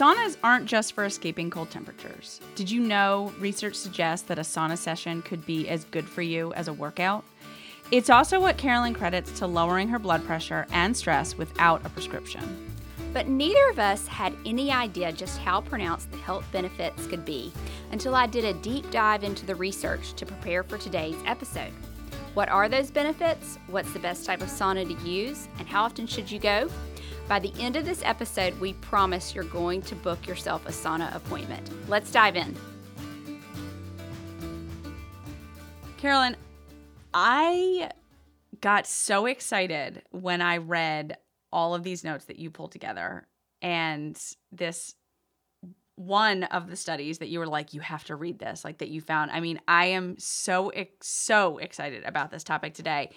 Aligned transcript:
Saunas 0.00 0.38
aren't 0.42 0.64
just 0.64 0.94
for 0.94 1.04
escaping 1.04 1.50
cold 1.50 1.68
temperatures. 1.68 2.40
Did 2.54 2.70
you 2.70 2.80
know 2.80 3.34
research 3.38 3.74
suggests 3.74 4.26
that 4.28 4.38
a 4.38 4.40
sauna 4.40 4.78
session 4.78 5.20
could 5.20 5.44
be 5.44 5.68
as 5.68 5.84
good 5.84 6.08
for 6.08 6.22
you 6.22 6.54
as 6.54 6.68
a 6.68 6.72
workout? 6.72 7.22
It's 7.90 8.08
also 8.08 8.40
what 8.40 8.56
Carolyn 8.56 8.94
credits 8.94 9.38
to 9.40 9.46
lowering 9.46 9.90
her 9.90 9.98
blood 9.98 10.24
pressure 10.24 10.66
and 10.72 10.96
stress 10.96 11.36
without 11.36 11.84
a 11.84 11.90
prescription. 11.90 12.72
But 13.12 13.28
neither 13.28 13.68
of 13.68 13.78
us 13.78 14.06
had 14.06 14.34
any 14.46 14.72
idea 14.72 15.12
just 15.12 15.38
how 15.40 15.60
pronounced 15.60 16.10
the 16.10 16.16
health 16.16 16.46
benefits 16.50 17.06
could 17.06 17.26
be 17.26 17.52
until 17.92 18.14
I 18.14 18.26
did 18.26 18.46
a 18.46 18.54
deep 18.54 18.90
dive 18.90 19.22
into 19.22 19.44
the 19.44 19.54
research 19.54 20.14
to 20.14 20.24
prepare 20.24 20.62
for 20.62 20.78
today's 20.78 21.18
episode. 21.26 21.72
What 22.32 22.48
are 22.48 22.70
those 22.70 22.90
benefits? 22.90 23.58
What's 23.66 23.92
the 23.92 23.98
best 23.98 24.24
type 24.24 24.40
of 24.40 24.48
sauna 24.48 24.88
to 24.88 25.06
use? 25.06 25.46
And 25.58 25.68
how 25.68 25.82
often 25.82 26.06
should 26.06 26.30
you 26.30 26.38
go? 26.38 26.70
By 27.30 27.38
the 27.38 27.52
end 27.60 27.76
of 27.76 27.84
this 27.84 28.02
episode, 28.04 28.58
we 28.58 28.72
promise 28.72 29.36
you're 29.36 29.44
going 29.44 29.82
to 29.82 29.94
book 29.94 30.26
yourself 30.26 30.66
a 30.66 30.72
sauna 30.72 31.14
appointment. 31.14 31.70
Let's 31.88 32.10
dive 32.10 32.34
in. 32.34 32.56
Carolyn, 35.96 36.34
I 37.14 37.92
got 38.60 38.88
so 38.88 39.26
excited 39.26 40.02
when 40.10 40.42
I 40.42 40.56
read 40.56 41.18
all 41.52 41.76
of 41.76 41.84
these 41.84 42.02
notes 42.02 42.24
that 42.24 42.40
you 42.40 42.50
pulled 42.50 42.72
together 42.72 43.28
and 43.62 44.20
this 44.50 44.96
one 45.94 46.42
of 46.44 46.68
the 46.68 46.74
studies 46.74 47.18
that 47.18 47.28
you 47.28 47.38
were 47.38 47.46
like 47.46 47.74
you 47.74 47.80
have 47.80 48.02
to 48.02 48.16
read 48.16 48.40
this 48.40 48.64
like 48.64 48.78
that 48.78 48.88
you 48.88 49.02
found 49.02 49.30
i 49.32 49.38
mean 49.38 49.60
i 49.68 49.84
am 49.84 50.18
so 50.18 50.72
so 51.02 51.58
excited 51.58 52.02
about 52.04 52.30
this 52.30 52.42
topic 52.42 52.72
today 52.72 53.10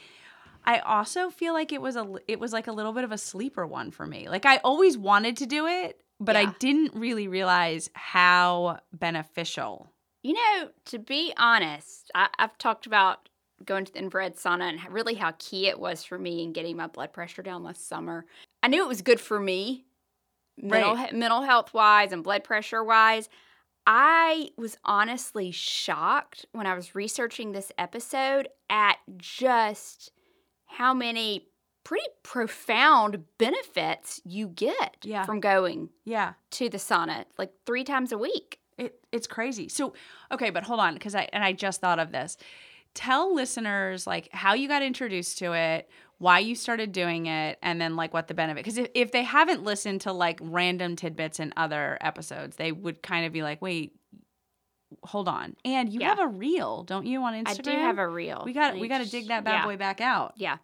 i 0.66 0.80
also 0.80 1.30
feel 1.30 1.54
like 1.54 1.72
it 1.72 1.82
was 1.82 1.96
a 1.96 2.14
it 2.28 2.40
was 2.40 2.54
like 2.54 2.68
a 2.68 2.72
little 2.72 2.94
bit 2.94 3.04
of 3.04 3.12
a 3.12 3.18
sleeper 3.18 3.66
one 3.68 3.92
for 3.92 4.06
me 4.06 4.28
like 4.30 4.46
i 4.46 4.58
always 4.58 4.98
wanted 4.98 5.38
to 5.38 5.46
do 5.46 5.68
it 5.68 6.02
but 6.20 6.36
Yeah. 6.36 6.42
i 6.50 6.56
didn't 6.60 6.94
really 6.96 7.28
realize 7.28 7.90
how 7.94 8.80
beneficial 8.92 9.90
You 10.24 10.34
know, 10.34 10.70
to 10.86 11.00
be 11.00 11.34
honest, 11.38 12.10
I, 12.16 12.30
I've 12.40 12.58
talked 12.58 12.86
about 12.86 13.28
going 13.66 13.84
to 13.86 13.92
the 13.94 14.00
infrared 14.00 14.36
sauna 14.38 14.70
and 14.70 14.80
really 14.94 15.16
how 15.16 15.34
key 15.38 15.68
it 15.68 15.80
was 15.80 16.04
for 16.06 16.18
me 16.18 16.42
in 16.44 16.54
getting 16.54 16.78
my 16.78 16.88
blood 16.88 17.12
pressure 17.12 17.42
down 17.44 17.62
last 17.64 17.88
summer. 17.90 18.26
I 18.62 18.68
knew 18.70 18.84
it 18.84 18.88
was 18.88 19.02
good 19.02 19.20
for 19.20 19.38
me, 19.40 19.84
mental, 20.58 20.96
Right. 20.96 21.14
mental 21.14 21.42
health 21.42 21.74
wise 21.74 22.14
and 22.14 22.24
blood 22.24 22.44
pressure 22.46 22.84
wise. 22.84 23.28
I 23.86 24.52
was 24.58 24.78
honestly 24.86 25.52
shocked 25.52 26.46
when 26.54 26.66
I 26.66 26.74
was 26.74 26.96
researching 26.96 27.52
this 27.52 27.70
episode 27.78 28.48
at 28.70 28.98
just 29.18 30.13
how 30.74 30.94
many 30.94 31.48
pretty 31.84 32.08
profound 32.24 33.24
benefits 33.38 34.22
you 34.24 34.48
get 34.48 34.98
Yeah. 35.04 35.26
from 35.26 35.40
going 35.40 35.90
yeah 36.06 36.34
to 36.52 36.70
the 36.70 36.78
sauna 36.78 37.26
like 37.38 37.52
three 37.66 37.84
times 37.84 38.12
a 38.12 38.18
week. 38.18 38.60
It 38.78 39.00
it's 39.12 39.28
crazy. 39.28 39.68
So 39.70 39.94
okay, 40.32 40.50
but 40.50 40.64
hold 40.64 40.80
on, 40.80 40.94
because 40.94 41.14
I 41.16 41.28
and 41.34 41.44
I 41.44 41.54
just 41.54 41.82
thought 41.82 42.00
of 42.00 42.12
this. 42.12 42.38
Tell 42.94 43.34
listeners 43.34 44.06
like 44.08 44.30
how 44.32 44.54
you 44.54 44.68
got 44.68 44.82
introduced 44.84 45.40
to 45.40 45.54
it, 45.54 45.90
why 46.20 46.40
you 46.40 46.56
started 46.56 46.92
doing 46.92 47.26
it, 47.26 47.58
and 47.62 47.82
then 47.82 47.96
like 47.96 48.14
what 48.14 48.28
the 48.28 48.34
benefit. 48.34 48.64
Because 48.64 48.78
if, 48.78 48.88
if 48.94 49.12
they 49.12 49.24
haven't 49.24 49.64
listened 49.64 50.02
to 50.02 50.14
like 50.14 50.40
random 50.42 50.96
tidbits 50.96 51.40
in 51.40 51.54
other 51.58 51.98
episodes, 52.02 52.56
they 52.56 52.72
would 52.72 53.02
kind 53.02 53.26
of 53.26 53.34
be 53.34 53.42
like, 53.44 53.62
wait, 53.62 53.96
hold 55.04 55.28
on. 55.28 55.56
And 55.66 55.92
you 55.92 56.00
Yeah. 56.00 56.10
have 56.10 56.20
a 56.20 56.28
reel, 56.28 56.84
don't 56.84 57.06
you, 57.06 57.22
on 57.24 57.34
Instagram? 57.34 57.48
I 57.48 57.54
do 57.54 57.72
have 57.72 57.98
a 57.98 58.08
reel. 58.08 58.44
We 58.46 58.54
got 58.54 58.78
we 58.78 58.88
got 58.88 59.00
to 59.00 59.10
dig 59.10 59.28
that 59.28 59.44
bad 59.44 59.54
yeah. 59.54 59.66
boy 59.66 59.78
back 59.78 60.02
out. 60.02 60.34
Yeah. 60.38 60.58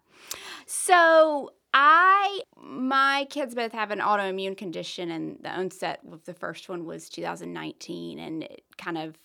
So 0.66 1.52
I, 1.72 2.40
my 2.60 3.26
kids 3.30 3.54
both 3.54 3.72
have 3.72 3.90
an 3.90 4.00
autoimmune 4.00 4.56
condition, 4.56 5.10
and 5.10 5.38
the 5.40 5.50
onset 5.50 6.00
of 6.10 6.24
the 6.24 6.34
first 6.34 6.68
one 6.68 6.84
was 6.84 7.08
2019, 7.08 8.18
and 8.18 8.42
it 8.42 8.64
kind 8.76 8.98
of 8.98 9.16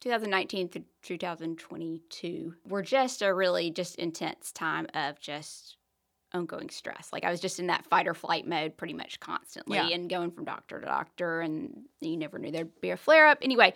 2019 0.00 0.68
through 0.68 0.84
2022 1.02 2.54
were 2.68 2.82
just 2.82 3.22
a 3.22 3.32
really 3.32 3.70
just 3.70 3.96
intense 3.96 4.52
time 4.52 4.86
of 4.94 5.18
just 5.18 5.76
ongoing 6.34 6.68
stress. 6.68 7.10
Like 7.12 7.24
I 7.24 7.30
was 7.30 7.40
just 7.40 7.58
in 7.60 7.68
that 7.68 7.86
fight 7.86 8.08
or 8.08 8.12
flight 8.14 8.46
mode 8.46 8.76
pretty 8.76 8.92
much 8.92 9.20
constantly, 9.20 9.78
Yeah. 9.78 9.88
and 9.88 10.10
going 10.10 10.30
from 10.30 10.44
doctor 10.44 10.80
to 10.80 10.86
doctor, 10.86 11.40
and 11.40 11.84
you 12.00 12.16
never 12.16 12.38
knew 12.38 12.50
there'd 12.50 12.80
be 12.80 12.90
a 12.90 12.96
flare 12.96 13.28
up. 13.28 13.38
Anyway, 13.40 13.72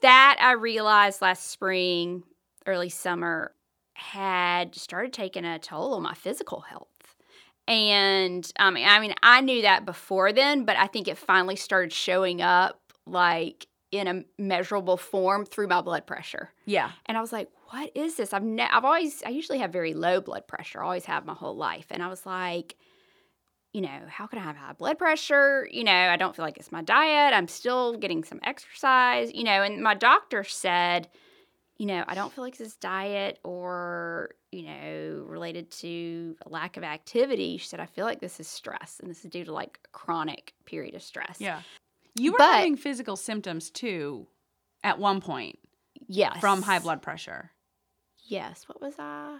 that 0.00 0.36
I 0.40 0.52
realized 0.52 1.22
last 1.22 1.50
spring, 1.50 2.22
early 2.66 2.88
summer, 2.88 3.52
had 3.94 4.74
started 4.74 5.12
taking 5.12 5.44
a 5.44 5.58
toll 5.58 5.94
on 5.94 6.02
my 6.02 6.14
physical 6.14 6.60
health. 6.60 6.88
And 7.68 8.50
um, 8.58 8.76
I 8.76 9.00
mean, 9.00 9.14
I 9.22 9.40
knew 9.40 9.62
that 9.62 9.84
before 9.84 10.32
then, 10.32 10.64
but 10.64 10.76
I 10.76 10.86
think 10.86 11.08
it 11.08 11.18
finally 11.18 11.56
started 11.56 11.92
showing 11.92 12.40
up 12.40 12.80
like 13.06 13.66
in 13.90 14.06
a 14.06 14.24
measurable 14.38 14.96
form 14.96 15.44
through 15.44 15.68
my 15.68 15.80
blood 15.80 16.06
pressure. 16.06 16.50
Yeah. 16.66 16.90
And 17.06 17.16
I 17.16 17.20
was 17.20 17.32
like, 17.32 17.48
what 17.70 17.90
is 17.94 18.16
this? 18.16 18.32
I've 18.32 18.42
ne- 18.42 18.68
I've 18.70 18.84
always 18.84 19.22
I 19.24 19.30
usually 19.30 19.58
have 19.58 19.72
very 19.72 19.94
low 19.94 20.20
blood 20.20 20.46
pressure. 20.46 20.80
I 20.80 20.84
always 20.84 21.06
have 21.06 21.24
my 21.24 21.34
whole 21.34 21.56
life. 21.56 21.86
And 21.90 22.02
I 22.02 22.08
was 22.08 22.24
like, 22.26 22.76
you 23.76 23.82
know, 23.82 24.00
how 24.08 24.26
can 24.26 24.38
I 24.38 24.42
have 24.42 24.56
high 24.56 24.72
blood 24.72 24.96
pressure? 24.96 25.68
You 25.70 25.84
know, 25.84 25.92
I 25.92 26.16
don't 26.16 26.34
feel 26.34 26.46
like 26.46 26.56
it's 26.56 26.72
my 26.72 26.80
diet. 26.80 27.34
I'm 27.34 27.46
still 27.46 27.92
getting 27.98 28.24
some 28.24 28.40
exercise, 28.42 29.30
you 29.34 29.44
know, 29.44 29.60
and 29.62 29.82
my 29.82 29.92
doctor 29.92 30.44
said, 30.44 31.08
you 31.76 31.84
know, 31.84 32.02
I 32.08 32.14
don't 32.14 32.32
feel 32.32 32.42
like 32.42 32.58
it's 32.58 32.74
diet 32.76 33.38
or, 33.44 34.30
you 34.50 34.62
know, 34.62 35.24
related 35.28 35.70
to 35.72 36.36
a 36.46 36.48
lack 36.48 36.78
of 36.78 36.84
activity. 36.84 37.58
She 37.58 37.68
said, 37.68 37.80
I 37.80 37.84
feel 37.84 38.06
like 38.06 38.20
this 38.20 38.40
is 38.40 38.48
stress 38.48 38.98
and 38.98 39.10
this 39.10 39.26
is 39.26 39.30
due 39.30 39.44
to 39.44 39.52
like 39.52 39.78
chronic 39.92 40.54
period 40.64 40.94
of 40.94 41.02
stress. 41.02 41.36
Yeah. 41.38 41.60
You 42.18 42.32
were 42.32 42.38
But- 42.38 42.54
having 42.54 42.76
physical 42.76 43.14
symptoms 43.16 43.68
too 43.70 44.26
at 44.82 44.98
one 44.98 45.20
point 45.20 45.58
Yes. 46.08 46.40
from 46.40 46.62
high 46.62 46.78
blood 46.78 47.02
pressure. 47.02 47.50
Yes. 48.24 48.66
What 48.68 48.80
was 48.80 48.94
I? 48.98 49.36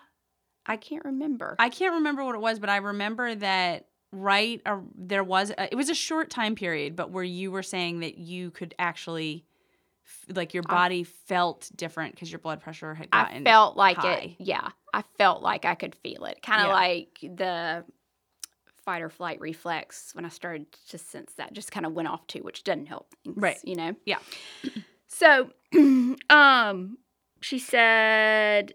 I 0.67 0.77
can't 0.77 1.07
remember. 1.07 1.57
I 1.59 1.71
can't 1.71 1.95
remember 1.95 2.23
what 2.23 2.35
it 2.35 2.41
was, 2.43 2.59
but 2.59 2.69
I 2.69 2.77
remember 2.77 3.35
that 3.37 3.87
right 4.13 4.61
uh, 4.67 4.79
there 4.95 5.25
was 5.25 5.51
a, 5.51 5.65
it 5.73 5.77
was 5.77 5.89
a 5.91 5.95
short 5.95 6.31
time 6.31 6.55
period, 6.55 6.97
but 6.97 7.11
where 7.11 7.25
you 7.25 7.51
were 7.51 7.63
saying 7.63 8.01
that 8.01 8.19
you 8.19 8.51
could 8.51 8.75
actually 8.79 9.45
f- 10.07 10.37
like 10.37 10.55
your 10.55 10.63
I- 10.69 10.73
body 10.75 11.05
felt 11.05 11.71
different 11.77 12.15
because 12.15 12.31
your 12.31 12.39
blood 12.39 12.61
pressure 12.61 12.95
had 12.95 13.09
I 13.13 13.41
felt 13.43 13.77
like 13.77 13.97
high. 13.99 14.15
it. 14.15 14.37
Yeah, 14.39 14.69
I 14.95 15.03
felt 15.19 15.43
like 15.43 15.65
I 15.65 15.75
could 15.75 15.95
feel 15.97 16.25
it. 16.25 16.41
Kind 16.43 16.63
of 16.63 16.69
Yeah. 16.69 16.75
like 16.75 17.19
the 17.23 17.85
fight 18.85 19.03
or 19.03 19.11
flight 19.11 19.41
reflex 19.41 20.15
when 20.15 20.25
I 20.25 20.29
started 20.29 20.67
to 20.91 20.99
sense 20.99 21.33
that 21.35 21.53
just 21.53 21.73
kind 21.73 21.85
of 21.85 21.93
went 21.93 22.07
off 22.07 22.25
too, 22.29 22.39
which 22.41 22.63
doesn't 22.63 22.87
help 22.87 23.13
things. 23.25 23.37
Right. 23.37 23.59
You 23.65 23.75
know. 23.75 23.97
Yeah. 24.05 24.19
So, 25.09 25.51
um, 26.31 26.99
she 27.41 27.59
said, 27.59 28.75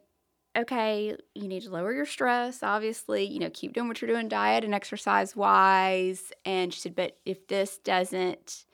"Okay, 0.55 1.15
you 1.33 1.47
need 1.47 1.63
to 1.63 1.69
lower 1.69 1.93
your 1.93 2.05
stress. 2.05 2.63
Obviously, 2.63 3.23
you 3.23 3.39
know, 3.39 3.49
keep 3.53 3.73
doing 3.73 3.87
what 3.87 4.01
you're 4.01 4.11
doing, 4.11 4.27
diet 4.27 4.63
and 4.63 4.73
exercise 4.73 5.35
wise." 5.35 6.31
And 6.45 6.73
she 6.73 6.79
said, 6.81 6.95
"But 6.95 7.17
if 7.25 7.47
this 7.47 7.77
doesn't," 7.77 8.65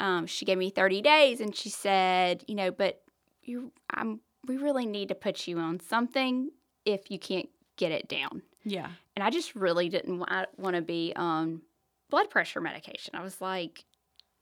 um, 0.00 0.26
she 0.26 0.44
gave 0.44 0.58
me 0.58 0.70
30 0.70 1.02
days, 1.02 1.40
and 1.40 1.54
she 1.54 1.68
said, 1.70 2.44
"You 2.46 2.54
know, 2.54 2.70
but 2.70 3.02
you, 3.42 3.72
I'm, 3.90 4.20
we 4.46 4.56
really 4.56 4.86
need 4.86 5.08
to 5.08 5.14
put 5.14 5.46
you 5.46 5.58
on 5.58 5.80
something 5.80 6.50
if 6.84 7.10
you 7.10 7.18
can't 7.18 7.48
get 7.76 7.92
it 7.92 8.08
down." 8.08 8.42
yeah. 8.64 8.88
And 9.16 9.22
I 9.22 9.30
just 9.30 9.54
really 9.54 9.88
didn't 9.88 10.18
wa- 10.18 10.46
want 10.56 10.76
to 10.76 10.82
be 10.82 11.12
on 11.14 11.62
blood 12.10 12.30
pressure 12.30 12.60
medication. 12.60 13.14
I 13.14 13.22
was 13.22 13.40
like, 13.40 13.84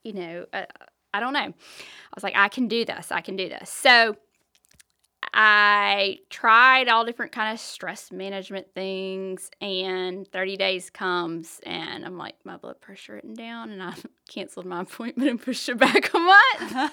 you 0.04 0.12
know, 0.12 0.46
uh, 0.52 0.64
I 1.12 1.20
don't 1.20 1.32
know. 1.32 1.40
I 1.40 2.14
was 2.14 2.24
like, 2.24 2.36
I 2.36 2.48
can 2.48 2.68
do 2.68 2.84
this. 2.84 3.12
I 3.12 3.20
can 3.20 3.36
do 3.36 3.48
this. 3.48 3.68
So 3.68 4.16
I 5.34 6.18
tried 6.28 6.88
all 6.88 7.04
different 7.04 7.32
kind 7.32 7.54
of 7.54 7.60
stress 7.60 8.12
management 8.12 8.74
things, 8.74 9.50
and 9.60 10.26
30 10.28 10.56
days 10.56 10.90
comes, 10.90 11.60
and 11.64 12.04
I'm 12.04 12.18
like, 12.18 12.36
my 12.44 12.56
blood 12.56 12.80
pressure 12.80 13.18
isn't 13.18 13.36
down, 13.36 13.70
and 13.70 13.82
I 13.82 13.94
canceled 14.28 14.66
my 14.66 14.82
appointment 14.82 15.30
and 15.30 15.40
pushed 15.40 15.68
it 15.68 15.78
back 15.78 16.12
a 16.12 16.18
month. 16.18 16.92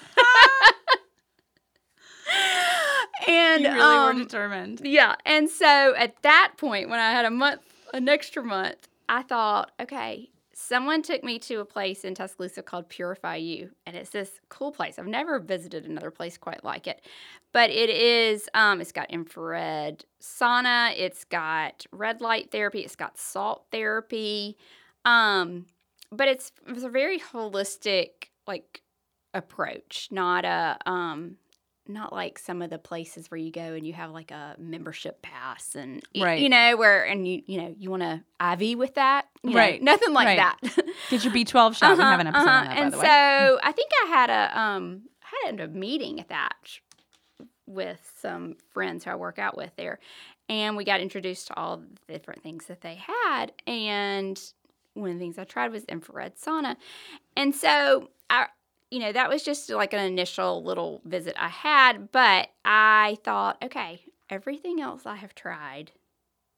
and 3.28 3.62
you 3.62 3.68
really 3.68 3.80
um, 3.80 4.16
were 4.16 4.24
determined. 4.24 4.80
yeah. 4.84 5.16
And 5.26 5.50
so 5.50 5.94
at 5.96 6.22
that 6.22 6.52
point, 6.56 6.88
when 6.88 6.98
I 6.98 7.10
had 7.10 7.26
a 7.26 7.30
month, 7.30 7.60
an 7.92 8.08
extra 8.08 8.42
month, 8.42 8.88
I 9.08 9.22
thought, 9.22 9.72
okay, 9.80 10.30
someone 10.60 11.00
took 11.02 11.24
me 11.24 11.38
to 11.38 11.60
a 11.60 11.64
place 11.64 12.04
in 12.04 12.14
Tuscaloosa 12.14 12.62
called 12.62 12.88
Purify 12.88 13.36
You. 13.36 13.70
And 13.86 13.96
it's 13.96 14.10
this 14.10 14.40
cool 14.50 14.72
place. 14.72 14.98
I've 14.98 15.06
never 15.06 15.38
visited 15.38 15.86
another 15.86 16.10
place 16.10 16.36
quite 16.36 16.62
like 16.64 16.86
it. 16.86 17.00
But 17.52 17.70
it 17.70 17.88
is, 17.88 18.48
um, 18.54 18.80
it's 18.80 18.92
got 18.92 19.10
infrared 19.10 20.04
sauna, 20.20 20.92
it's 20.96 21.24
got 21.24 21.86
red 21.92 22.20
light 22.20 22.50
therapy, 22.50 22.80
it's 22.80 22.96
got 22.96 23.18
salt 23.18 23.64
therapy. 23.72 24.56
Um, 25.04 25.66
but 26.12 26.28
it's 26.28 26.52
it's 26.66 26.82
a 26.82 26.88
very 26.88 27.18
holistic 27.18 28.28
like 28.46 28.82
approach, 29.32 30.08
not 30.10 30.44
a 30.44 30.76
um 30.84 31.36
not 31.92 32.12
like 32.12 32.38
some 32.38 32.62
of 32.62 32.70
the 32.70 32.78
places 32.78 33.30
where 33.30 33.38
you 33.38 33.50
go 33.52 33.74
and 33.74 33.86
you 33.86 33.92
have 33.92 34.10
like 34.12 34.30
a 34.30 34.54
membership 34.58 35.20
pass 35.22 35.74
and 35.74 36.02
Right. 36.18 36.40
you 36.40 36.48
know 36.48 36.76
where 36.76 37.04
and 37.04 37.26
you 37.28 37.42
you 37.46 37.60
know 37.60 37.74
you 37.78 37.90
want 37.90 38.02
to 38.02 38.22
IV 38.62 38.78
with 38.78 38.94
that 38.94 39.26
you 39.42 39.50
know, 39.50 39.56
Right. 39.56 39.82
nothing 39.82 40.12
like 40.12 40.26
Right. 40.38 40.56
that 40.62 40.84
Get 41.10 41.24
your 41.24 41.32
B12 41.32 41.76
shot. 41.76 41.96
we 41.96 42.02
Uh-huh, 42.02 42.10
have 42.10 42.20
an 42.20 42.26
episode 42.28 42.46
uh-huh. 42.48 42.58
on 42.58 42.64
that, 42.66 42.74
by 42.76 42.82
and 42.82 42.92
the 42.92 42.98
way. 42.98 43.04
so 43.04 43.58
I 43.62 43.72
think 43.72 43.90
I 44.04 44.06
had 44.08 44.30
a 44.30 44.58
um 44.60 45.02
I 45.22 45.46
had 45.46 45.60
a 45.60 45.68
meeting 45.68 46.20
at 46.20 46.28
that 46.28 46.56
with 47.66 48.12
some 48.20 48.56
friends 48.72 49.04
who 49.04 49.10
I 49.12 49.14
work 49.14 49.38
out 49.38 49.56
with 49.56 49.70
there, 49.76 49.98
and 50.48 50.76
we 50.76 50.84
got 50.84 51.00
introduced 51.00 51.46
to 51.48 51.56
all 51.56 51.76
the 51.78 52.12
different 52.12 52.42
things 52.42 52.66
that 52.66 52.80
they 52.80 52.96
had. 52.96 53.52
And 53.66 54.40
one 54.94 55.10
of 55.10 55.16
the 55.16 55.20
things 55.20 55.38
I 55.38 55.44
tried 55.44 55.70
was 55.70 55.84
infrared 55.84 56.36
sauna, 56.36 56.76
and 57.36 57.54
so 57.54 58.10
I. 58.28 58.46
You 58.90 58.98
know, 58.98 59.12
that 59.12 59.28
was 59.28 59.42
just 59.44 59.70
like 59.70 59.92
an 59.92 60.00
initial 60.00 60.64
little 60.64 61.00
visit 61.04 61.34
I 61.38 61.48
had, 61.48 62.10
but 62.10 62.48
I 62.64 63.18
thought, 63.22 63.58
okay, 63.62 64.02
everything 64.28 64.80
else 64.80 65.06
I 65.06 65.16
have 65.16 65.34
tried 65.34 65.92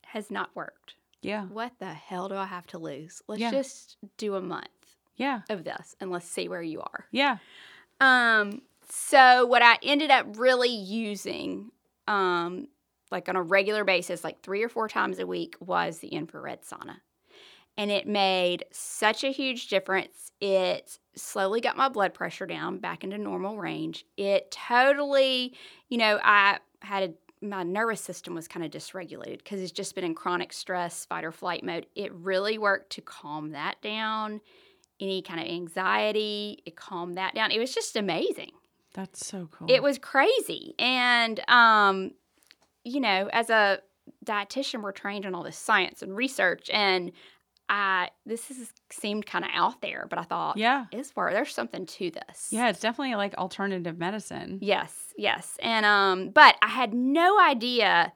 has 0.06 0.30
not 0.30 0.50
worked. 0.54 0.94
yeah. 1.20 1.44
What 1.46 1.72
the 1.78 1.92
hell 1.92 2.28
do 2.28 2.34
I 2.34 2.46
have 2.46 2.66
to 2.68 2.78
lose? 2.78 3.22
Let's 3.28 3.40
Yeah. 3.40 3.50
just 3.52 3.96
do 4.16 4.34
a 4.34 4.40
month 4.40 4.66
Yeah. 5.16 5.42
of 5.50 5.62
this 5.64 5.94
and 6.00 6.10
let's 6.10 6.26
see 6.26 6.48
where 6.48 6.62
you 6.62 6.80
are. 6.80 7.06
Yeah. 7.12 7.38
Um, 8.00 8.62
so 8.88 9.46
what 9.46 9.62
I 9.62 9.78
ended 9.82 10.10
up 10.10 10.26
really 10.36 10.68
using, 10.74 11.70
um, 12.08 12.66
like 13.10 13.28
on 13.28 13.36
a 13.36 13.42
regular 13.42 13.84
basis, 13.84 14.24
like 14.24 14.40
three 14.42 14.62
or 14.64 14.68
four 14.68 14.88
times 14.88 15.18
a 15.20 15.26
week, 15.26 15.54
was 15.60 15.98
the 15.98 16.08
infrared 16.08 16.62
sauna. 16.62 16.96
And 17.78 17.90
it 17.90 18.06
made 18.06 18.64
such 18.70 19.24
a 19.24 19.32
huge 19.32 19.68
difference. 19.68 20.30
It 20.40 20.98
slowly 21.14 21.60
got 21.60 21.76
my 21.76 21.88
blood 21.88 22.12
pressure 22.12 22.46
down 22.46 22.78
back 22.78 23.02
into 23.02 23.16
normal 23.16 23.56
range. 23.56 24.04
It 24.16 24.50
totally, 24.50 25.54
you 25.88 25.98
know, 25.98 26.20
I 26.22 26.58
had 26.80 27.02
a 27.02 27.14
my 27.42 27.64
nervous 27.64 28.00
system 28.00 28.34
was 28.34 28.46
kind 28.46 28.64
of 28.64 28.70
dysregulated 28.70 29.38
because 29.38 29.60
it's 29.60 29.72
just 29.72 29.94
been 29.94 30.04
in 30.04 30.14
chronic 30.14 30.52
stress, 30.52 31.04
fight 31.04 31.24
or 31.24 31.32
flight 31.32 31.64
mode. 31.64 31.86
It 31.94 32.12
really 32.14 32.56
worked 32.56 32.90
to 32.90 33.00
calm 33.02 33.50
that 33.50 33.82
down. 33.82 34.40
Any 35.00 35.22
kind 35.22 35.40
of 35.40 35.46
anxiety, 35.46 36.62
it 36.64 36.76
calmed 36.76 37.16
that 37.16 37.34
down. 37.34 37.50
It 37.50 37.58
was 37.58 37.74
just 37.74 37.96
amazing. 37.96 38.52
That's 38.94 39.26
so 39.26 39.48
cool. 39.50 39.66
It 39.68 39.82
was 39.82 39.98
crazy. 39.98 40.74
And 40.78 41.40
um, 41.48 42.12
you 42.84 43.00
know, 43.00 43.28
as 43.32 43.50
a 43.50 43.80
dietitian, 44.24 44.82
we're 44.82 44.92
trained 44.92 45.24
in 45.24 45.34
all 45.34 45.42
this 45.42 45.58
science 45.58 46.02
and 46.02 46.14
research 46.16 46.70
and 46.70 47.10
I 47.68 48.10
this 48.26 48.50
is 48.50 48.72
seemed 48.90 49.24
kind 49.26 49.44
of 49.44 49.50
out 49.54 49.80
there, 49.80 50.06
but 50.10 50.18
I 50.18 50.24
thought 50.24 50.56
Yeah. 50.58 50.86
it's 50.92 51.10
for 51.10 51.32
there's 51.32 51.54
something 51.54 51.86
to 51.86 52.10
this. 52.10 52.48
Yeah. 52.50 52.68
It's 52.68 52.80
definitely 52.80 53.14
like 53.14 53.34
alternative 53.34 53.98
medicine. 53.98 54.58
Yes, 54.60 54.94
yes. 55.16 55.56
And 55.62 55.86
um 55.86 56.30
but 56.30 56.56
I 56.62 56.68
had 56.68 56.92
no 56.92 57.40
idea 57.40 58.12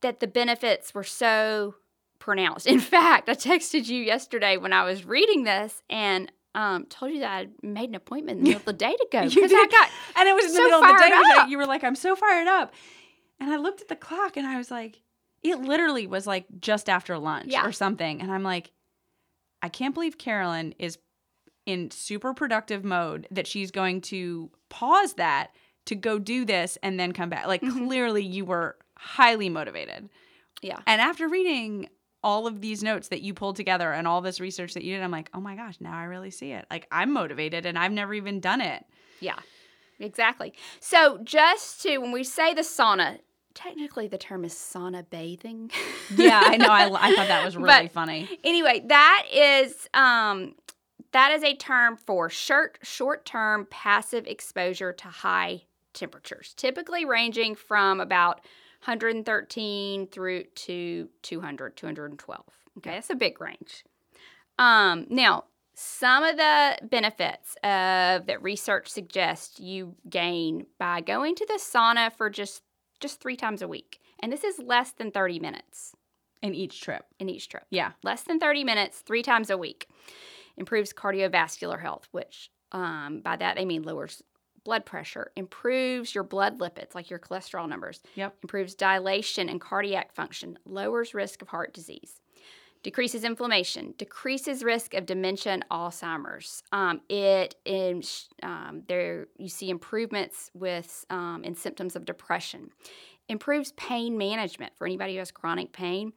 that 0.00 0.20
the 0.20 0.26
benefits 0.26 0.94
were 0.94 1.04
so 1.04 1.74
pronounced. 2.18 2.66
In 2.74 2.80
fact, 2.80 3.28
I 3.28 3.34
texted 3.34 3.86
you 3.88 4.02
yesterday 4.02 4.56
when 4.56 4.72
I 4.72 4.84
was 4.84 5.04
reading 5.04 5.44
this 5.44 5.82
and 5.90 6.32
um 6.54 6.86
told 6.86 7.12
you 7.12 7.20
that 7.20 7.30
I 7.30 7.48
made 7.62 7.90
an 7.90 7.94
appointment 7.96 8.38
in 8.38 8.44
the 8.44 8.50
middle 8.50 8.60
of 8.60 8.64
the 8.66 8.72
day 8.72 8.92
to 8.92 9.06
go 9.12 9.20
You 9.24 9.28
because 9.30 9.52
I 9.52 9.56
did. 9.64 9.70
got 9.70 9.90
And 10.16 10.28
it 10.28 10.34
was 10.34 10.46
in 10.46 10.52
the 10.54 10.62
middle 10.62 10.80
of 10.82 10.86
the 10.86 10.92
day. 10.94 11.10
fired 11.10 11.18
which 11.18 11.26
I- 11.38 11.42
up. 11.42 11.48
You 11.50 11.58
were 11.58 11.66
like, 11.66 11.84
I'm 11.84 11.96
so 11.96 12.16
fired 12.16 12.48
up. 12.48 12.72
And 13.40 13.50
I 13.52 13.56
looked 13.56 13.80
at 13.82 13.88
the 13.88 13.96
clock 13.96 14.36
and 14.36 14.46
I 14.46 14.56
was 14.56 14.70
like, 14.70 15.00
it 15.42 15.60
literally 15.60 16.06
was 16.06 16.26
like 16.26 16.46
just 16.60 16.88
after 16.88 17.16
lunch 17.18 17.48
Yeah. 17.48 17.66
or 17.66 17.72
something. 17.72 18.20
And 18.20 18.32
I'm 18.32 18.42
like, 18.42 18.72
I 19.62 19.68
can't 19.68 19.94
believe 19.94 20.18
Carolyn 20.18 20.74
is 20.78 20.98
in 21.66 21.90
super 21.90 22.32
productive 22.34 22.84
mode 22.84 23.26
that 23.30 23.46
she's 23.46 23.70
going 23.70 24.00
to 24.00 24.50
pause 24.68 25.14
that 25.14 25.50
to 25.86 25.94
go 25.94 26.18
do 26.18 26.44
this 26.44 26.76
and 26.82 26.98
then 26.98 27.12
come 27.12 27.28
back. 27.28 27.46
Like, 27.46 27.62
Mhm. 27.62 27.86
clearly, 27.86 28.22
you 28.24 28.44
were 28.44 28.76
highly 28.98 29.48
motivated. 29.48 30.08
yeah. 30.60 30.80
And 30.86 31.00
after 31.00 31.28
reading 31.28 31.88
all 32.24 32.46
of 32.48 32.60
these 32.60 32.82
notes 32.82 33.08
that 33.08 33.20
you 33.22 33.32
pulled 33.32 33.54
together 33.54 33.92
and 33.92 34.08
all 34.08 34.20
this 34.20 34.40
research 34.40 34.74
that 34.74 34.82
you 34.82 34.94
did, 34.96 35.04
I'm 35.04 35.10
like, 35.12 35.30
oh 35.34 35.40
my 35.40 35.54
gosh, 35.54 35.76
now 35.80 35.96
I 35.96 36.02
really 36.04 36.32
see 36.32 36.50
it. 36.50 36.66
Like, 36.68 36.86
I'm 36.90 37.12
motivated 37.12 37.64
and 37.64 37.78
I've 37.78 37.92
never 37.92 38.12
even 38.12 38.40
done 38.40 38.60
it. 38.60 38.84
Yeah, 39.20 39.38
exactly. 40.00 40.52
So 40.80 41.18
just 41.22 41.80
to 41.82 41.98
when 41.98 42.10
we 42.12 42.24
say 42.24 42.54
the 42.54 42.62
sauna, 42.62 43.20
technically 43.54 44.08
the 44.08 44.18
term 44.18 44.44
is 44.44 44.52
sauna 44.54 45.04
bathing. 45.08 45.70
Yeah, 46.16 46.40
I 46.44 46.56
know. 46.56 46.66
I, 46.68 46.84
I 47.10 47.14
thought 47.14 47.28
that 47.28 47.44
was 47.44 47.56
really 47.56 47.68
But- 47.84 47.92
funny. 47.92 48.28
anyway, 48.44 48.82
that 48.86 49.26
is 49.32 49.88
um 49.94 50.54
that 51.12 51.32
is 51.32 51.42
a 51.42 51.54
term 51.54 51.96
for 51.96 52.28
short 52.28 52.78
short 52.82 53.24
term 53.24 53.66
passive 53.70 54.26
exposure 54.26 54.92
to 54.92 55.08
high 55.08 55.62
temperatures, 55.94 56.54
typically 56.56 57.04
ranging 57.04 57.54
from 57.54 58.00
about 58.00 58.40
113 58.84 60.06
through 60.08 60.44
to 60.54 61.08
200, 61.22 61.76
212. 61.76 62.44
Okay, 62.78 62.90
that's 62.90 63.10
a 63.10 63.14
big 63.14 63.40
range. 63.40 63.84
Um, 64.58 65.06
now, 65.10 65.44
some 65.74 66.24
of 66.24 66.36
the 66.36 66.78
benefits 66.82 67.54
of 67.62 68.26
that 68.26 68.42
research 68.42 68.88
suggests 68.88 69.58
you 69.58 69.94
gain 70.08 70.66
by 70.78 71.00
going 71.00 71.34
to 71.36 71.46
the 71.46 71.54
sauna 71.60 72.12
for 72.12 72.28
just 72.30 72.62
just 73.00 73.20
three 73.20 73.36
times 73.36 73.62
a 73.62 73.68
week, 73.68 74.00
and 74.20 74.32
this 74.32 74.44
is 74.44 74.58
less 74.58 74.92
than 74.92 75.10
30 75.10 75.38
minutes 75.38 75.94
In 76.42 76.54
each 76.54 76.80
trip. 76.80 77.04
in 77.18 77.28
each 77.28 77.48
trip 77.48 77.64
Yeah. 77.70 77.92
less 78.02 78.22
than 78.22 78.38
30 78.40 78.64
minutes, 78.64 79.00
three 79.00 79.22
times 79.22 79.50
a 79.50 79.58
week. 79.58 79.88
Improves 80.56 80.92
cardiovascular 80.92 81.80
health, 81.80 82.08
which 82.10 82.50
um, 82.72 83.20
by 83.20 83.36
that 83.36 83.56
they 83.56 83.64
mean 83.64 83.82
lowers 83.82 84.22
blood 84.64 84.84
pressure, 84.84 85.32
improves 85.36 86.14
your 86.14 86.24
blood 86.24 86.58
lipids, 86.58 86.94
like 86.94 87.08
your 87.08 87.18
cholesterol 87.18 87.66
numbers, 87.68 88.02
Yep. 88.16 88.36
improves 88.42 88.74
dilation 88.74 89.48
and 89.48 89.60
cardiac 89.60 90.12
function, 90.12 90.58
lowers 90.66 91.14
risk 91.14 91.40
of 91.40 91.48
heart 91.48 91.72
disease, 91.72 92.20
decreases 92.82 93.24
inflammation, 93.24 93.94
decreases 93.98 94.62
risk 94.62 94.94
of 94.94 95.06
dementia 95.06 95.52
and 95.52 95.68
Alzheimer's. 95.70 96.62
Um, 96.72 97.00
it 97.08 97.56
in, 97.64 98.02
um, 98.42 98.82
there 98.88 99.26
you 99.38 99.48
see 99.48 99.70
improvements 99.70 100.50
with 100.54 101.04
um, 101.10 101.42
in 101.44 101.54
symptoms 101.54 101.96
of 101.96 102.04
depression, 102.04 102.70
improves 103.28 103.72
pain 103.72 104.16
management 104.16 104.72
for 104.76 104.86
anybody 104.86 105.14
who 105.14 105.18
has 105.18 105.30
chronic 105.30 105.72
pain, 105.72 106.12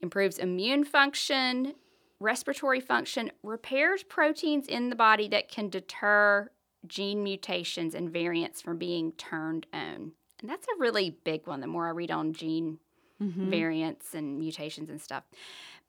improves 0.00 0.38
immune 0.38 0.84
function, 0.84 1.74
respiratory 2.18 2.80
function, 2.80 3.30
repairs 3.42 4.02
proteins 4.02 4.66
in 4.68 4.88
the 4.90 4.96
body 4.96 5.28
that 5.28 5.48
can 5.48 5.68
deter 5.68 6.50
gene 6.86 7.22
mutations 7.22 7.94
and 7.94 8.10
variants 8.10 8.62
from 8.62 8.78
being 8.78 9.12
turned 9.12 9.66
on. 9.72 10.12
And 10.40 10.50
that's 10.50 10.66
a 10.66 10.78
really 10.78 11.10
big 11.24 11.46
one. 11.46 11.60
The 11.60 11.66
more 11.66 11.86
I 11.86 11.90
read 11.90 12.10
on 12.10 12.32
gene 12.32 12.78
Mhm. 13.20 13.48
variants 13.48 14.14
and 14.14 14.38
mutations 14.38 14.90
and 14.90 15.00
stuff. 15.00 15.24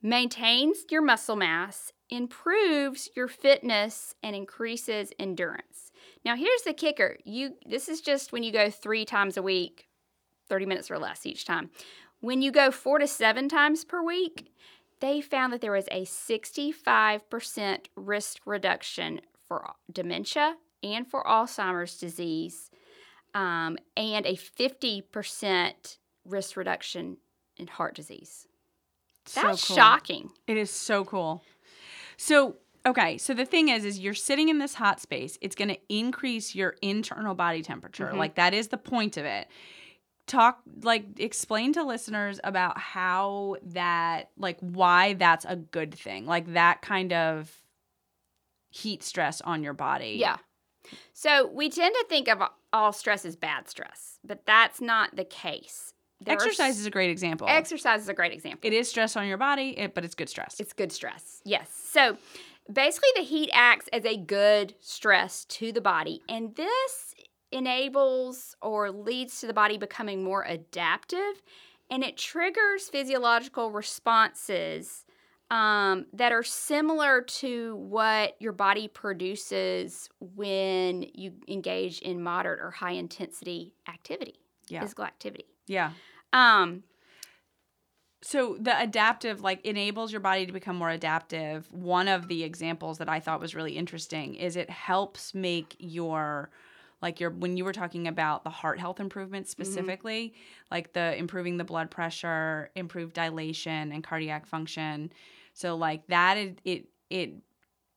Maintains 0.02 0.86
your 0.90 1.02
muscle 1.02 1.36
mass, 1.36 1.92
improves 2.10 3.10
your 3.16 3.28
fitness, 3.28 4.14
and 4.22 4.36
increases 4.36 5.12
endurance. 5.20 5.92
Now, 6.24 6.36
here's 6.36 6.62
the 6.62 6.74
kicker. 6.74 7.18
You 7.26 7.54
this 7.66 7.90
is 7.90 8.02
just 8.02 8.32
when 8.32 8.44
you 8.44 8.52
go 8.52 8.70
3 8.70 9.06
times 9.06 9.38
a 9.38 9.42
week, 9.42 9.88
30 10.50 10.66
minutes 10.66 10.92
or 10.92 11.00
less 11.00 11.26
each 11.26 11.46
time. 11.46 11.72
When 12.20 12.42
you 12.42 12.52
go 12.52 12.72
4 12.72 13.00
to 13.00 13.08
7 13.08 13.50
times 13.50 13.84
per 13.84 14.04
week, 14.04 14.52
they 15.00 15.22
found 15.22 15.54
that 15.54 15.62
there 15.62 15.72
was 15.72 15.88
a 15.92 16.06
65% 16.06 17.86
risk 17.96 18.40
reduction 18.46 19.22
for 19.48 19.74
dementia 19.92 20.56
and 20.84 21.08
for 21.08 21.24
Alzheimer's 21.24 21.98
disease, 21.98 22.70
um, 23.34 23.78
and 23.96 24.26
a 24.26 24.36
50% 24.36 25.98
risk 26.26 26.58
reduction 26.58 27.18
in 27.58 27.68
heart 27.68 27.96
disease. 27.96 28.48
So 29.28 29.42
That's 29.42 29.68
cool. 29.68 29.76
shocking. 29.76 30.32
It 30.48 30.58
is 30.58 30.72
so 30.72 31.04
cool. 31.06 31.44
So, 32.18 32.56
okay, 32.86 33.18
so 33.18 33.34
the 33.34 33.46
thing 33.46 33.70
is 33.70 33.86
is 33.86 34.00
you're 34.00 34.14
sitting 34.14 34.50
in 34.50 34.60
this 34.60 34.74
hot 34.74 35.00
space. 35.00 35.38
It's 35.42 35.56
going 35.56 35.70
to 35.70 35.80
increase 35.90 36.56
your 36.56 36.76
internal 36.82 37.36
body 37.36 37.62
temperature. 37.62 38.12
Mhm. 38.14 38.18
Like 38.18 38.36
that 38.36 38.54
is 38.54 38.70
the 38.70 38.78
point 38.78 39.18
of 39.18 39.26
it. 39.26 39.48
Talk 40.26 40.60
like 40.82 41.20
explain 41.20 41.74
to 41.74 41.84
listeners 41.84 42.40
about 42.44 42.78
how 42.78 43.58
that 43.68 44.32
like 44.38 44.58
why 44.60 45.14
that's 45.14 45.46
a 45.46 45.56
good 45.56 45.94
thing. 45.94 46.26
Like 46.26 46.54
that 46.54 46.82
kind 46.82 47.14
of 47.14 47.52
heat 48.70 49.04
stress 49.04 49.40
on 49.42 49.64
your 49.64 49.74
body. 49.74 50.18
Yeah. 50.20 50.38
So 51.14 51.48
we 51.48 51.70
tend 51.70 51.96
to 51.96 52.06
think 52.10 52.28
of 52.28 52.42
all 52.74 52.94
stress 52.94 53.26
as 53.26 53.36
bad 53.36 53.68
stress, 53.70 54.20
but 54.24 54.46
that's 54.46 54.80
not 54.82 55.16
the 55.16 55.26
case. 55.26 55.94
Exercise 56.26 56.72
s- 56.76 56.80
is 56.80 56.86
a 56.86 56.92
great 56.92 57.10
example. 57.10 57.48
exercise 57.50 58.02
is 58.02 58.10
a 58.10 58.14
great 58.14 58.34
example. 58.34 58.60
it 58.68 58.74
is 58.74 58.90
stress 58.90 59.16
on 59.16 59.28
your 59.28 59.38
body, 59.38 59.78
it, 59.78 59.94
but 59.94 60.04
it's 60.04 60.16
good 60.16 60.30
stress. 60.30 60.60
It's 60.60 60.74
good 60.74 60.92
stress. 60.92 61.42
Yes. 61.46 61.70
So 61.92 62.18
basically, 62.72 63.10
the 63.16 63.22
heat 63.24 63.50
acts 63.54 63.88
as 63.94 64.04
a 64.06 64.18
good 64.18 64.74
stress 64.80 65.46
to 65.46 65.72
the 65.72 65.82
body, 65.82 66.22
and 66.28 66.56
this 66.56 67.14
enables 67.52 68.56
or 68.62 68.92
leads 68.92 69.40
to 69.42 69.48
the 69.48 69.54
body 69.54 69.78
becoming 69.78 70.24
more 70.24 70.44
adaptive 70.44 71.42
and 71.90 72.04
it 72.04 72.18
triggers 72.18 72.90
physiological 72.90 73.72
responses 73.72 75.06
um, 75.50 76.06
that 76.12 76.34
are 76.34 76.44
similar 76.44 77.22
to 77.22 77.78
what 77.78 78.36
your 78.42 78.52
body 78.52 78.90
produces 78.90 80.10
when 80.20 81.06
you 81.14 81.32
engage 81.48 82.00
in 82.00 82.22
moderate 82.22 82.60
or 82.60 82.72
high 82.72 82.92
intensity 82.92 83.74
activity, 83.88 84.42
Yeah. 84.68 84.82
physical 84.82 85.06
activity. 85.06 85.46
Yeah. 85.68 85.92
Um, 86.34 86.84
So 88.24 88.58
the 88.60 88.80
adaptive 88.82 89.42
like 89.42 89.64
enables 89.66 90.12
your 90.12 90.22
body 90.22 90.46
to 90.46 90.52
become 90.52 90.76
more 90.76 90.90
adaptive. 90.90 91.72
One 91.72 92.08
of 92.08 92.28
the 92.28 92.44
examples 92.44 92.98
that 92.98 93.08
I 93.08 93.20
thought 93.20 93.40
was 93.40 93.56
really 93.56 93.78
interesting 93.78 94.36
is 94.36 94.56
it 94.56 94.70
helps 94.70 95.34
make 95.34 95.76
your 95.80 96.50
like 97.02 97.20
your 97.20 97.30
when 97.30 97.58
you 97.58 97.64
were 97.64 97.74
talking 97.74 98.08
about 98.08 98.44
the 98.44 98.50
heart 98.50 98.80
health 98.80 99.00
improvements 99.00 99.52
specifically, 99.52 100.34
like 100.72 100.94
the 100.94 101.16
improving 101.16 101.58
the 101.58 101.64
blood 101.64 101.92
pressure, 101.92 102.72
improved 102.76 103.14
dilation 103.14 103.92
and 103.92 104.04
cardiac 104.04 104.48
function. 104.48 105.12
So 105.54 105.76
like 105.76 106.08
that 106.08 106.38
it 106.38 106.60
it, 106.66 106.86
it 107.12 107.34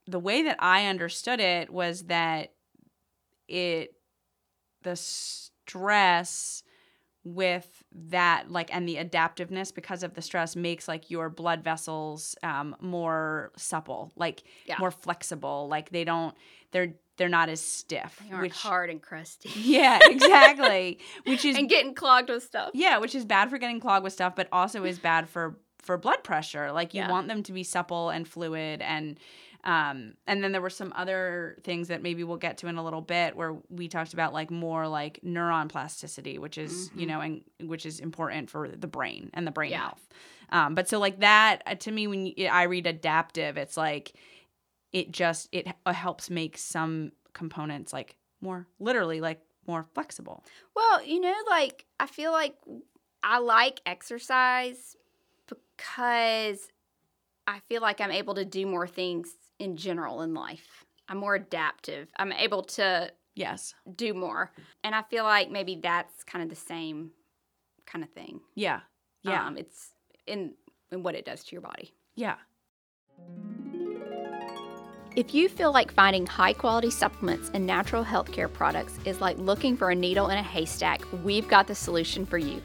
the 0.06 0.18
way 0.20 0.42
that 0.42 0.56
I 0.60 0.86
understood 0.86 1.40
it 1.40 1.70
was 1.70 2.04
that 2.04 2.52
it 3.48 3.94
the 4.82 4.96
stress 4.96 6.62
with 7.22 7.82
that 7.92 8.50
like 8.50 8.74
and 8.74 8.88
the 8.88 8.96
adaptiveness 8.96 9.74
because 9.74 10.02
of 10.02 10.14
the 10.14 10.22
stress 10.22 10.56
makes 10.56 10.88
like 10.88 11.10
your 11.10 11.28
blood 11.28 11.62
vessels 11.62 12.34
um, 12.42 12.74
more 12.80 13.52
supple 13.56 14.10
like 14.16 14.42
Yeah. 14.64 14.76
more 14.78 14.90
flexible 14.90 15.68
like 15.68 15.90
they 15.90 16.04
don't 16.04 16.34
they're 16.72 16.94
they're 17.18 17.28
not 17.28 17.50
as 17.50 17.60
stiff 17.60 18.18
they 18.24 18.30
aren't 18.32 18.42
which 18.44 18.54
hard 18.54 18.88
and 18.88 19.02
crusty. 19.02 19.50
yeah 19.60 19.98
exactly 20.04 20.98
which 21.26 21.44
is 21.44 21.56
and 21.58 21.68
getting 21.68 21.94
clogged 21.94 22.30
with 22.30 22.42
stuff. 22.42 22.70
yeah 22.72 22.96
which 22.96 23.14
is 23.14 23.26
bad 23.26 23.50
for 23.50 23.58
getting 23.58 23.80
clogged 23.80 24.02
with 24.04 24.14
stuff 24.14 24.34
but 24.34 24.48
also 24.50 24.84
is 24.84 24.98
bad 24.98 25.28
for 25.28 25.58
for 25.82 25.98
blood 25.98 26.22
pressure 26.24 26.72
like 26.72 26.94
you 26.94 27.00
Yeah. 27.02 27.10
want 27.10 27.28
them 27.28 27.42
to 27.42 27.52
be 27.52 27.64
supple 27.64 28.08
and 28.08 28.26
fluid 28.26 28.80
and 28.80 29.18
um 29.64 30.14
and 30.26 30.42
then 30.42 30.52
there 30.52 30.60
were 30.60 30.70
some 30.70 30.92
other 30.96 31.56
things 31.62 31.88
that 31.88 32.02
maybe 32.02 32.24
we'll 32.24 32.36
get 32.38 32.56
to 32.58 32.66
in 32.66 32.76
a 32.76 32.82
little 32.84 33.02
bit 33.02 33.36
where 33.36 33.56
we 33.68 33.88
talked 33.88 34.12
about 34.14 34.32
like 34.32 34.50
more 34.50 34.88
like 34.88 35.20
neuron 35.24 35.68
plasticity 35.68 36.38
which 36.38 36.56
is 36.56 36.90
you 36.94 37.04
Mhm. 37.06 37.08
know 37.08 37.20
and 37.20 37.44
which 37.70 37.84
is 37.84 38.00
important 38.00 38.48
for 38.48 38.68
the 38.68 38.86
brain 38.86 39.30
and 39.34 39.46
the 39.46 39.50
brain 39.50 39.70
Yeah. 39.72 39.80
health 39.80 40.08
um 40.50 40.74
but 40.74 40.88
so 40.88 40.98
like 40.98 41.20
that 41.20 41.62
uh, 41.66 41.74
to 41.74 41.90
me 41.90 42.06
when 42.06 42.26
you, 42.26 42.46
i 42.46 42.62
read 42.62 42.86
adaptive 42.86 43.56
it's 43.58 43.76
like 43.76 44.12
it 44.92 45.12
just 45.12 45.48
it 45.52 45.66
uh, 45.86 45.92
helps 45.92 46.30
make 46.30 46.56
some 46.56 47.12
components 47.32 47.92
like 47.92 48.16
more 48.40 48.66
literally 48.78 49.20
like 49.20 49.40
more 49.66 49.86
flexible 49.94 50.42
Well, 50.74 51.04
you 51.04 51.20
know, 51.20 51.34
like 51.48 51.84
I 52.00 52.06
feel 52.06 52.32
like 52.32 52.56
I 53.22 53.38
like 53.38 53.80
exercise 53.86 54.96
because 55.46 56.68
I 57.46 57.60
feel 57.68 57.82
like 57.82 58.00
I'm 58.00 58.10
able 58.10 58.34
to 58.34 58.44
do 58.44 58.66
more 58.66 58.86
things 58.88 59.28
in 59.60 59.76
general 59.76 60.22
in 60.22 60.34
life. 60.34 60.84
I'm 61.08 61.18
more 61.18 61.36
adaptive. 61.36 62.08
I'm 62.18 62.32
able 62.32 62.62
to 62.78 63.10
yes 63.36 63.74
do 63.94 64.12
more. 64.14 64.50
And 64.82 64.94
I 64.94 65.02
feel 65.02 65.24
like 65.24 65.50
maybe 65.50 65.78
that's 65.80 66.24
kind 66.24 66.42
of 66.42 66.48
the 66.50 66.56
same 66.56 67.12
kind 67.86 68.02
of 68.04 68.10
thing. 68.10 68.40
yeah 68.56 68.80
yeah 69.22 69.46
Um, 69.46 69.56
it's 69.56 69.90
in 70.26 70.54
in 70.90 71.02
what 71.04 71.14
it 71.14 71.24
does 71.24 71.44
to 71.44 71.52
your 71.52 71.62
body. 71.62 71.94
yeah 72.16 72.36
If 75.16 75.34
you 75.34 75.48
feel 75.48 75.72
like 75.72 75.92
finding 75.92 76.24
high 76.26 76.52
quality 76.52 76.90
supplements 76.90 77.50
and 77.52 77.66
natural 77.66 78.04
healthcare 78.04 78.52
products 78.52 78.96
is 79.04 79.20
like 79.20 79.36
looking 79.38 79.76
for 79.76 79.90
a 79.90 79.94
needle 79.94 80.28
in 80.28 80.38
a 80.38 80.42
haystack, 80.42 81.00
we've 81.24 81.48
got 81.48 81.66
the 81.66 81.74
solution 81.74 82.24
for 82.24 82.38
you. 82.38 82.62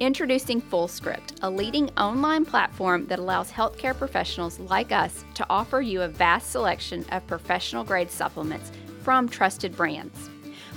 Introducing 0.00 0.62
FullScript, 0.62 1.40
a 1.42 1.50
leading 1.50 1.90
online 1.98 2.44
platform 2.44 3.04
that 3.06 3.18
allows 3.18 3.50
healthcare 3.50 3.98
professionals 3.98 4.60
like 4.60 4.92
us 4.92 5.24
to 5.34 5.44
offer 5.50 5.80
you 5.80 6.02
a 6.02 6.08
vast 6.08 6.50
selection 6.50 7.04
of 7.10 7.26
professional 7.26 7.82
grade 7.82 8.08
supplements 8.08 8.70
from 9.02 9.28
trusted 9.28 9.76
brands. 9.76 10.30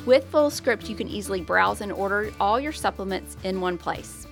With 0.07 0.29
FullScript, 0.31 0.89
you 0.89 0.95
can 0.95 1.07
easily 1.07 1.39
browse 1.39 1.81
and 1.81 1.91
order 1.91 2.31
all 2.39 2.59
your 2.59 2.71
supplements 2.71 3.37
in 3.43 3.61
one 3.61 3.77
place. 3.77 4.25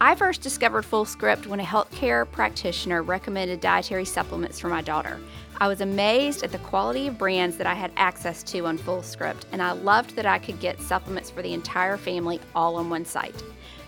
I 0.00 0.14
first 0.14 0.40
discovered 0.40 0.86
FullScript 0.86 1.46
when 1.46 1.60
a 1.60 1.64
healthcare 1.64 2.28
practitioner 2.30 3.02
recommended 3.02 3.60
dietary 3.60 4.06
supplements 4.06 4.58
for 4.58 4.68
my 4.68 4.80
daughter. 4.80 5.20
I 5.60 5.68
was 5.68 5.82
amazed 5.82 6.42
at 6.42 6.52
the 6.52 6.58
quality 6.58 7.06
of 7.06 7.18
brands 7.18 7.58
that 7.58 7.66
I 7.66 7.74
had 7.74 7.92
access 7.98 8.42
to 8.44 8.64
on 8.64 8.78
FullScript, 8.78 9.44
and 9.52 9.60
I 9.60 9.72
loved 9.72 10.16
that 10.16 10.24
I 10.24 10.38
could 10.38 10.58
get 10.58 10.80
supplements 10.80 11.30
for 11.30 11.42
the 11.42 11.52
entire 11.52 11.98
family 11.98 12.40
all 12.54 12.76
on 12.76 12.88
one 12.88 13.04
site. 13.04 13.42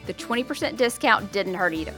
The 0.06 0.14
20% 0.14 0.76
discount 0.76 1.32
didn't 1.32 1.54
hurt 1.54 1.74
either. 1.74 1.94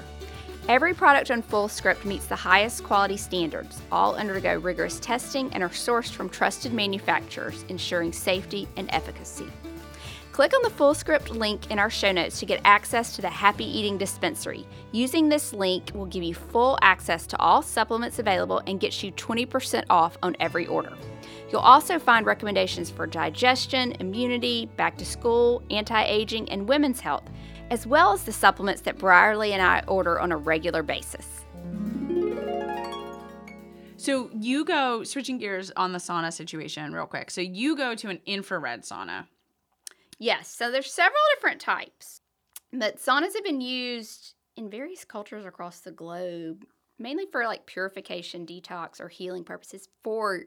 Every 0.68 0.94
product 0.94 1.30
on 1.30 1.44
FullScript 1.44 2.04
meets 2.04 2.26
the 2.26 2.34
highest 2.34 2.82
quality 2.82 3.16
standards. 3.16 3.80
All 3.92 4.16
undergo 4.16 4.58
rigorous 4.58 4.98
testing 4.98 5.52
and 5.52 5.62
are 5.62 5.68
sourced 5.68 6.10
from 6.10 6.28
trusted 6.28 6.72
manufacturers, 6.72 7.64
ensuring 7.68 8.12
safety 8.12 8.66
and 8.76 8.88
efficacy. 8.92 9.46
Click 10.32 10.52
on 10.52 10.62
the 10.62 10.68
FullScript 10.68 11.30
link 11.30 11.70
in 11.70 11.78
our 11.78 11.88
show 11.88 12.12
notes 12.12 12.40
to 12.40 12.46
get 12.46 12.60
access 12.64 13.16
to 13.16 13.22
the 13.22 13.28
Happy 13.30 13.64
Eating 13.64 13.96
Dispensary. 13.96 14.66
Using 14.92 15.28
this 15.28 15.54
link 15.54 15.92
will 15.94 16.04
give 16.04 16.22
you 16.22 16.34
full 16.34 16.78
access 16.82 17.26
to 17.28 17.38
all 17.38 17.62
supplements 17.62 18.18
available 18.18 18.60
and 18.66 18.78
gets 18.78 19.02
you 19.02 19.12
20% 19.12 19.84
off 19.88 20.18
on 20.22 20.36
every 20.38 20.66
order. 20.66 20.92
You'll 21.50 21.62
also 21.62 21.98
find 21.98 22.26
recommendations 22.26 22.90
for 22.90 23.06
digestion, 23.06 23.92
immunity, 23.92 24.66
back 24.76 24.98
to 24.98 25.06
school, 25.06 25.62
anti 25.70 26.04
aging, 26.04 26.50
and 26.50 26.68
women's 26.68 27.00
health, 27.00 27.25
as 27.70 27.87
well 27.87 28.12
as 28.12 28.25
the 28.25 28.32
supplements 28.32 28.82
that 28.82 28.99
Brierley 28.99 29.52
and 29.52 29.62
I 29.62 29.82
order 29.88 30.20
on 30.20 30.32
a 30.32 30.37
regular 30.37 30.82
basis. 30.82 31.26
So 33.96 34.30
you 34.38 34.64
go 34.64 35.02
switching 35.04 35.38
gears 35.38 35.73
on 35.76 35.92
the 35.92 35.99
sauna 35.99 36.32
situation 36.32 36.92
real 36.92 37.06
quick. 37.06 37.30
So 37.30 37.40
you 37.40 37.76
go 37.76 37.94
to 37.94 38.08
an 38.08 38.20
infrared 38.26 38.82
sauna. 38.82 39.26
Yes, 40.18 40.49
so 40.49 40.70
there's 40.70 40.92
several 40.92 41.20
different 41.35 41.61
types, 41.61 42.20
but 42.73 42.99
saunas 42.99 43.35
have 43.35 43.44
been 43.44 43.61
used 43.61 44.35
in 44.56 44.70
various 44.70 45.04
cultures 45.04 45.44
across 45.44 45.80
the 45.80 45.90
globe, 45.90 46.64
mainly 46.99 47.25
for 47.30 47.44
like 47.46 47.66
purification, 47.66 48.46
detox, 48.46 49.00
or 49.00 49.08
healing 49.08 49.44
purposes 49.44 49.88
for 50.04 50.42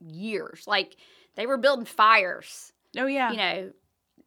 years. 0.00 0.64
Like 0.66 0.96
they 1.36 1.46
were 1.46 1.56
building 1.56 1.86
fires, 1.86 2.72
Oh 2.98 3.06
yeah. 3.06 3.30
you 3.30 3.36
know, 3.36 3.72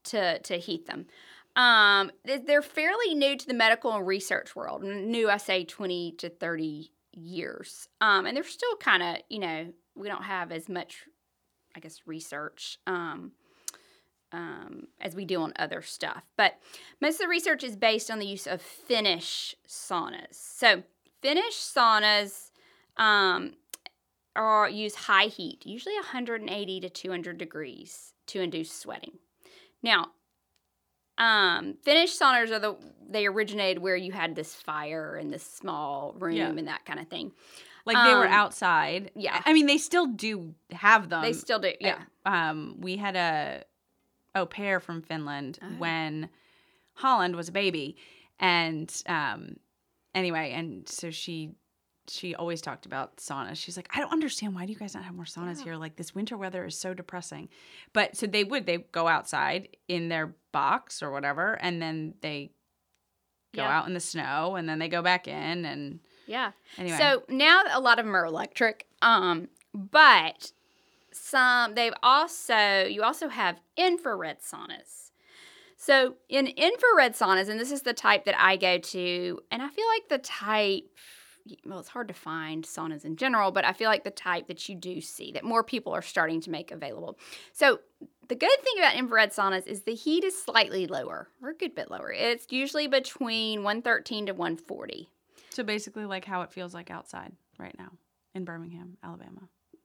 to 0.05 0.39
to 0.39 0.57
heat 0.57 0.85
them. 0.87 1.07
Um, 1.57 2.11
they- 2.23 2.37
they're 2.37 2.61
fairly 2.61 3.13
new 3.15 3.35
to 3.35 3.47
the 3.47 3.53
medical 3.53 3.93
and 3.93 4.07
research 4.07 4.55
world. 4.55 4.83
New, 4.83 5.29
I 5.29 5.37
say, 5.37 5.65
twenty 5.65 6.13
to 6.13 6.29
thirty 6.29 6.93
years. 7.11 7.89
Um, 7.99 8.25
and 8.25 8.37
they're 8.37 8.43
still 8.43 8.75
kind 8.77 9.01
of, 9.01 9.17
you 9.27 9.39
know, 9.39 9.73
we 9.95 10.07
don't 10.07 10.23
have 10.23 10.51
as 10.51 10.69
much, 10.69 11.05
I 11.75 11.79
guess, 11.79 12.01
research. 12.05 12.77
Um, 12.87 13.33
um, 14.31 14.87
as 14.99 15.15
we 15.15 15.25
do 15.25 15.41
on 15.41 15.53
other 15.57 15.81
stuff. 15.81 16.23
But 16.35 16.59
most 17.01 17.15
of 17.15 17.19
the 17.19 17.27
research 17.29 17.63
is 17.63 17.75
based 17.75 18.11
on 18.11 18.19
the 18.19 18.25
use 18.25 18.45
of 18.45 18.61
Finnish 18.61 19.55
saunas. 19.67 20.33
So 20.35 20.83
Finnish 21.21 21.55
saunas 21.55 22.51
um, 22.97 23.53
are 24.35 24.69
use 24.69 24.95
high 24.95 25.27
heat, 25.27 25.65
usually 25.65 25.95
180 25.95 26.81
to 26.81 26.89
200 26.89 27.37
degrees, 27.37 28.13
to 28.27 28.41
induce 28.41 28.71
sweating. 28.71 29.19
Now, 29.81 30.11
um, 31.17 31.75
Finnish 31.83 32.17
saunas 32.17 32.51
are 32.51 32.59
the 32.59 32.75
they 33.09 33.25
originated 33.25 33.81
where 33.81 33.95
you 33.95 34.11
had 34.11 34.35
this 34.35 34.53
fire 34.53 35.17
in 35.17 35.29
this 35.31 35.43
small 35.43 36.13
room 36.19 36.35
Yeah. 36.35 36.49
and 36.49 36.67
that 36.67 36.83
kind 36.85 36.99
of 36.99 37.07
thing. 37.07 37.31
like 37.85 37.95
they 38.05 38.13
were 38.13 38.27
um, 38.27 38.33
outside. 38.33 39.11
yeah. 39.15 39.41
I 39.45 39.53
mean, 39.53 39.65
they 39.65 39.77
still 39.77 40.07
do 40.07 40.53
have 40.71 41.07
them. 41.09 41.21
they 41.21 41.31
still 41.33 41.59
do, 41.59 41.71
yeah. 41.79 41.99
Um, 42.25 42.75
we 42.81 42.97
had 42.97 43.15
a 43.15 43.63
au 44.35 44.45
pair 44.45 44.79
from 44.81 45.01
Finland 45.01 45.57
Oh. 45.61 45.67
when 45.77 46.29
Holland 46.95 47.35
was 47.35 47.47
a 47.47 47.51
baby, 47.53 47.95
and 48.39 48.93
um, 49.07 49.55
anyway, 50.13 50.51
and 50.53 50.87
so 50.87 51.09
she 51.11 51.51
she 52.09 52.35
always 52.35 52.61
talked 52.61 52.85
about 52.85 53.17
saunas. 53.17 53.57
She's 53.57 53.75
like, 53.75 53.89
I 53.93 53.99
don't 53.99 54.11
understand 54.13 54.55
why 54.55 54.65
do 54.65 54.71
you 54.71 54.77
guys 54.79 54.93
not 54.95 55.03
have 55.03 55.13
more 55.15 55.25
saunas 55.25 55.57
Yeah. 55.57 55.63
here? 55.65 55.75
Like 55.75 55.95
this 55.97 56.15
winter 56.15 56.37
weather 56.37 56.65
is 56.65 56.77
so 56.77 56.93
depressing. 56.93 57.49
But 57.93 58.15
so 58.15 58.27
they 58.27 58.43
would 58.45 58.65
they 58.65 58.77
go 58.91 59.07
outside 59.07 59.75
in 59.87 60.07
their 60.09 60.33
box 60.57 61.03
or 61.03 61.11
whatever, 61.11 61.53
and 61.61 61.79
then 61.79 62.15
they 62.21 62.51
go 63.55 63.61
Yeah. 63.61 63.77
out 63.77 63.87
in 63.87 63.93
the 63.93 63.99
snow, 63.99 64.55
and 64.55 64.67
then 64.67 64.79
they 64.79 64.87
go 64.87 65.03
back 65.03 65.27
in, 65.27 65.65
and 65.65 65.99
Yeah. 66.25 66.51
anyway. 66.79 66.97
So 66.97 67.23
now 67.29 67.61
a 67.71 67.79
lot 67.79 67.99
of 67.99 68.05
them 68.05 68.15
are 68.15 68.25
electric, 68.25 68.87
um, 69.03 69.49
but 69.73 70.51
some 71.11 71.75
they've 71.75 71.93
also 72.01 72.85
you 72.85 73.03
also 73.03 73.27
have 73.29 73.59
infrared 73.75 74.39
saunas. 74.41 75.11
So 75.77 76.15
in 76.27 76.47
infrared 76.47 77.13
saunas, 77.13 77.49
and 77.49 77.59
this 77.59 77.71
is 77.71 77.83
the 77.83 77.93
type 77.93 78.25
that 78.25 78.35
I 78.39 78.57
go 78.57 78.79
to, 78.79 79.39
and 79.51 79.61
I 79.61 79.69
feel 79.69 79.85
like 79.95 80.09
the 80.09 80.17
type 80.17 80.85
well, 81.65 81.79
it's 81.79 81.87
hard 81.87 82.09
to 82.09 82.13
find 82.13 82.65
saunas 82.65 83.05
in 83.05 83.15
general, 83.15 83.51
but 83.51 83.63
I 83.63 83.71
feel 83.73 83.89
like 83.89 84.03
the 84.03 84.11
type 84.11 84.47
that 84.47 84.67
you 84.67 84.75
do 84.75 84.99
see 84.99 85.31
that 85.31 85.43
more 85.43 85.63
people 85.63 85.93
are 85.93 86.01
starting 86.01 86.41
to 86.41 86.49
make 86.49 86.71
available. 86.71 87.17
So 87.53 87.79
the 88.27 88.35
good 88.35 88.59
thing 88.63 88.73
about 88.79 88.95
infrared 88.95 89.31
saunas 89.31 89.67
is 89.67 89.81
the 89.81 89.95
heat 89.95 90.23
is 90.23 90.41
slightly 90.41 90.87
lower, 90.87 91.29
or 91.41 91.49
a 91.49 91.55
good 91.55 91.75
bit 91.75 91.89
lower. 91.89 92.11
It's 92.11 92.47
usually 92.49 92.87
between 92.87 93.63
113 93.63 94.27
to 94.27 94.33
140. 94.33 95.09
So 95.49 95.63
basically, 95.63 96.05
like 96.05 96.25
how 96.25 96.41
it 96.41 96.51
feels 96.51 96.73
like 96.73 96.91
outside 96.91 97.31
right 97.57 97.75
now 97.77 97.91
in 98.35 98.45
Birmingham, 98.45 98.97
Alabama. 99.03 99.41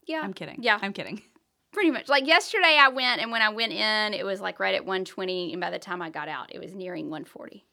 Yeah. 0.06 0.20
I'm 0.22 0.34
kidding. 0.34 0.58
Yeah. 0.60 0.78
I'm 0.80 0.92
kidding. 0.92 1.22
Pretty 1.72 1.90
much. 1.90 2.08
Like 2.08 2.26
yesterday, 2.26 2.76
I 2.78 2.88
went, 2.88 3.22
and 3.22 3.32
when 3.32 3.40
I 3.40 3.48
went 3.48 3.72
in, 3.72 4.14
it 4.14 4.26
was 4.26 4.40
like 4.40 4.60
right 4.60 4.74
at 4.74 4.84
120, 4.84 5.52
and 5.52 5.60
by 5.60 5.70
the 5.70 5.78
time 5.78 6.02
I 6.02 6.10
got 6.10 6.28
out, 6.28 6.54
it 6.54 6.60
was 6.60 6.74
nearing 6.74 7.08
140. 7.08 7.64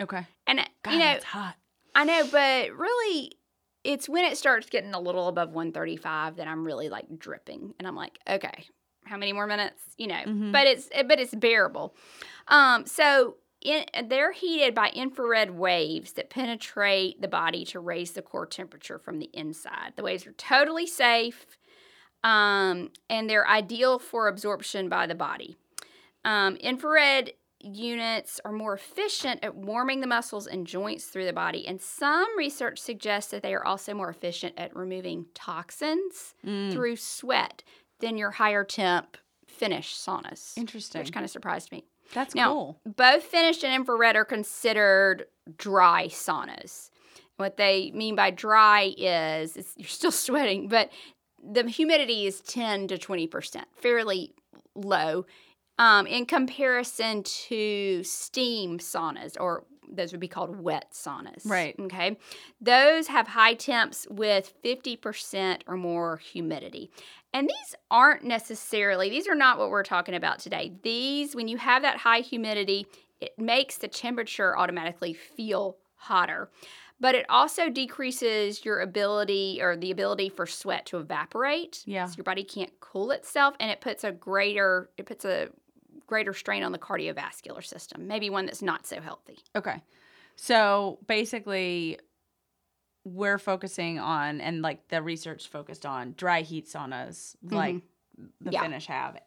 Okay. 0.00 0.26
And 0.46 0.60
God, 0.82 0.90
you 0.92 0.98
know, 0.98 1.04
that's 1.04 1.24
hot. 1.24 1.54
I 1.94 2.04
know, 2.04 2.26
but 2.30 2.72
really, 2.72 3.32
it's 3.84 4.08
when 4.08 4.24
it 4.24 4.38
starts 4.38 4.68
getting 4.68 4.94
a 4.94 5.00
little 5.00 5.28
above 5.28 5.50
135 5.50 6.36
that 6.36 6.48
I'm 6.48 6.64
really 6.64 6.88
like 6.88 7.18
dripping, 7.18 7.74
and 7.78 7.86
I'm 7.86 7.96
like, 7.96 8.18
okay, 8.28 8.66
how 9.06 9.16
many 9.16 9.32
more 9.32 9.46
minutes? 9.46 9.82
You 9.96 10.08
know, 10.08 10.22
Mhm. 10.26 10.52
but 10.52 10.66
it's 10.66 10.88
but 11.08 11.18
it's 11.20 11.34
bearable. 11.34 11.94
Um, 12.48 12.86
so. 12.86 13.36
In, 13.62 13.84
they're 14.08 14.32
heated 14.32 14.74
by 14.74 14.90
infrared 14.90 15.50
waves 15.50 16.12
that 16.12 16.28
penetrate 16.30 17.20
the 17.22 17.26
body 17.26 17.64
to 17.64 17.80
raise 17.80 18.12
the 18.12 18.20
core 18.22 18.46
temperature 18.46 18.98
from 18.98 19.18
the 19.18 19.30
inside. 19.32 19.94
The 19.96 20.02
waves 20.04 20.24
are 20.26 20.32
totally 20.34 20.86
safe, 20.86 21.46
um, 22.22 22.90
and 23.08 23.28
they're 23.28 23.48
ideal 23.48 23.98
for 23.98 24.28
absorption 24.28 24.88
by 24.88 25.06
the 25.06 25.14
body. 25.16 25.56
Um, 26.24 26.56
infrared 26.56 27.32
units 27.60 28.40
are 28.44 28.52
more 28.52 28.74
efficient 28.74 29.42
at 29.42 29.54
warming 29.56 30.00
the 30.00 30.06
muscles 30.06 30.46
and 30.46 30.66
joints 30.66 31.06
through 31.06 31.24
the 31.24 31.32
body, 31.32 31.66
and 31.66 31.80
some 31.80 32.26
research 32.36 32.78
suggests 32.78 33.30
that 33.30 33.42
they 33.42 33.54
are 33.54 33.64
also 33.64 33.94
more 33.94 34.10
efficient 34.10 34.54
at 34.58 34.76
removing 34.76 35.26
toxins 35.34 36.34
Mm, 36.46 36.72
through 36.72 36.96
sweat 36.96 37.64
than 38.00 38.16
your 38.18 38.30
higher 38.32 38.64
temp 38.64 39.16
Finnish 39.46 39.94
saunas, 39.96 40.56
Interesting. 40.58 41.00
which 41.00 41.12
kind 41.12 41.24
of 41.24 41.30
surprised 41.30 41.72
me. 41.72 41.84
that's 42.12 42.34
now- 42.34 42.52
cool. 42.52 42.80
Both 42.84 43.24
Finnish 43.24 43.62
and 43.62 43.72
infrared 43.74 44.16
are 44.16 44.24
considered 44.24 45.26
dry 45.56 46.08
saunas. 46.08 46.90
What 47.36 47.56
they 47.56 47.90
mean 47.92 48.14
by 48.16 48.30
dry 48.30 48.94
is 48.96 49.56
it's, 49.56 49.72
you're 49.76 49.88
still 49.88 50.10
sweating, 50.26 50.68
but 50.68 50.90
the 51.42 51.68
humidity 51.68 52.26
is 52.26 52.40
10 52.42 52.88
to 52.88 52.96
20%, 52.98 53.62
fairly 53.76 54.34
low 54.74 55.24
um, 55.78 56.06
in 56.06 56.24
comparison 56.26 57.22
to 57.22 58.02
steam 58.02 58.78
saunas, 58.78 59.36
or 59.38 59.64
those 59.90 60.12
would 60.12 60.20
be 60.20 60.28
called 60.28 60.60
wet 60.60 60.92
saunas. 60.92 61.48
Right. 61.48 61.74
Okay. 61.78 62.16
Those 62.60 63.08
have 63.08 63.28
high 63.28 63.54
temps 63.54 64.06
with 64.10 64.52
50% 64.64 65.62
or 65.66 65.76
more 65.76 66.16
humidity. 66.18 66.90
And 67.32 67.48
these 67.48 67.74
aren't 67.90 68.24
necessarily, 68.24 69.10
these 69.10 69.28
are 69.28 69.34
not 69.34 69.58
what 69.58 69.70
we're 69.70 69.82
talking 69.82 70.14
about 70.14 70.38
today. 70.38 70.72
These, 70.82 71.34
when 71.34 71.48
you 71.48 71.58
have 71.58 71.82
that 71.82 71.98
high 71.98 72.20
humidity, 72.20 72.86
it 73.20 73.38
makes 73.38 73.76
the 73.76 73.88
temperature 73.88 74.56
automatically 74.56 75.12
feel 75.12 75.76
hotter. 75.96 76.50
But 76.98 77.14
it 77.14 77.26
also 77.28 77.68
decreases 77.68 78.64
your 78.64 78.80
ability 78.80 79.58
or 79.60 79.76
the 79.76 79.90
ability 79.90 80.30
for 80.30 80.46
sweat 80.46 80.86
to 80.86 80.98
evaporate. 80.98 81.82
Yeah. 81.84 82.06
So 82.06 82.16
your 82.16 82.24
body 82.24 82.42
can't 82.42 82.72
cool 82.80 83.10
itself 83.10 83.54
and 83.60 83.70
it 83.70 83.82
puts 83.82 84.02
a 84.02 84.12
greater, 84.12 84.88
it 84.96 85.04
puts 85.04 85.26
a 85.26 85.48
greater 86.06 86.32
strain 86.34 86.62
on 86.62 86.72
the 86.72 86.78
cardiovascular 86.78 87.64
system, 87.64 88.06
maybe 88.06 88.30
one 88.30 88.46
that's 88.46 88.62
not 88.62 88.86
so 88.86 89.00
healthy. 89.00 89.38
Okay. 89.54 89.82
So 90.36 90.98
basically, 91.06 91.98
we're 93.04 93.38
focusing 93.38 93.98
on, 93.98 94.40
and 94.40 94.62
like 94.62 94.88
the 94.88 95.02
research 95.02 95.48
focused 95.48 95.86
on 95.86 96.14
dry 96.16 96.42
heat 96.42 96.66
saunas, 96.66 97.36
like 97.42 97.82
the 98.40 98.50
Yeah. 98.50 98.62
Finnish 98.62 98.86
have, 98.86 99.18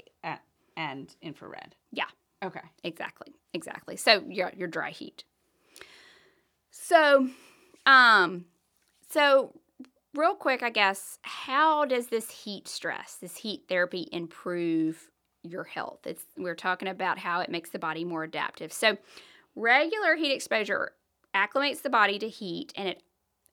and 0.76 1.14
infrared. 1.22 1.76
Yeah. 1.92 2.06
Okay. 2.44 2.62
Exactly. 2.84 3.36
Exactly. 3.54 3.98
So 3.98 4.24
your 4.28 4.52
your 4.56 4.68
dry 4.68 4.92
heat. 4.92 5.24
So, 6.72 7.28
um, 7.86 8.46
so 9.10 9.60
real 10.14 10.36
quick, 10.36 10.64
I 10.64 10.70
guess, 10.70 11.20
how 11.22 11.86
does 11.86 12.08
this 12.08 12.30
heat 12.30 12.68
stress, 12.68 13.16
this 13.16 13.38
heat 13.38 13.64
therapy, 13.68 14.08
improve 14.12 15.10
your 15.44 15.64
health? 15.64 16.06
It's 16.06 16.24
we're 16.38 16.56
talking 16.56 16.88
about 16.88 17.18
how 17.18 17.42
it 17.42 17.50
makes 17.50 17.70
the 17.70 17.80
body 17.80 18.04
more 18.04 18.24
adaptive. 18.24 18.74
So, 18.74 18.98
regular 19.56 20.16
heat 20.16 20.34
exposure 20.34 20.92
acclimates 21.36 21.82
the 21.82 21.90
body 21.90 22.20
to 22.20 22.28
heat, 22.28 22.74
and 22.76 22.90
it 22.90 23.04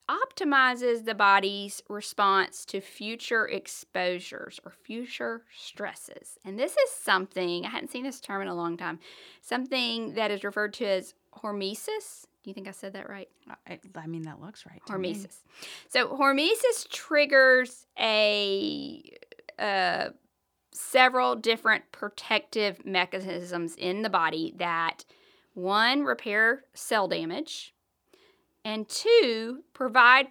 optimizes 0.09 1.03
the 1.03 1.13
body's 1.13 1.83
response 1.89 2.65
to 2.65 2.79
future 2.79 3.45
exposures 3.47 4.59
or 4.63 4.71
future 4.71 5.43
stresses. 5.55 6.37
And 6.45 6.57
this 6.57 6.71
is 6.71 6.91
something, 6.91 7.65
I 7.65 7.69
hadn't 7.69 7.91
seen 7.91 8.03
this 8.03 8.21
term 8.21 8.41
in 8.41 8.47
a 8.47 8.55
long 8.55 8.77
time, 8.77 8.99
something 9.41 10.13
that 10.13 10.31
is 10.31 10.43
referred 10.43 10.73
to 10.75 10.85
as 10.85 11.13
hormesis. 11.35 12.25
Do 12.43 12.49
you 12.49 12.53
think 12.53 12.69
I 12.69 12.71
said 12.71 12.93
that 12.93 13.09
right? 13.09 13.27
I, 13.67 13.79
I 13.95 14.07
mean, 14.07 14.23
that 14.23 14.39
looks 14.39 14.65
right. 14.65 14.81
to 14.85 14.97
me. 14.97 15.13
Hormesis. 15.13 15.39
So 15.89 16.07
hormesis 16.07 16.89
triggers 16.89 17.85
a 17.99 19.03
uh, 19.59 20.09
several 20.77 21.35
different 21.35 21.91
protective 21.91 22.85
mechanisms 22.85 23.75
in 23.77 24.01
the 24.01 24.09
body 24.09 24.53
that 24.57 25.03
one 25.53 26.03
repair 26.03 26.63
cell 26.73 27.07
damage 27.07 27.73
and 28.63 28.87
two 28.89 29.63
provide 29.73 30.27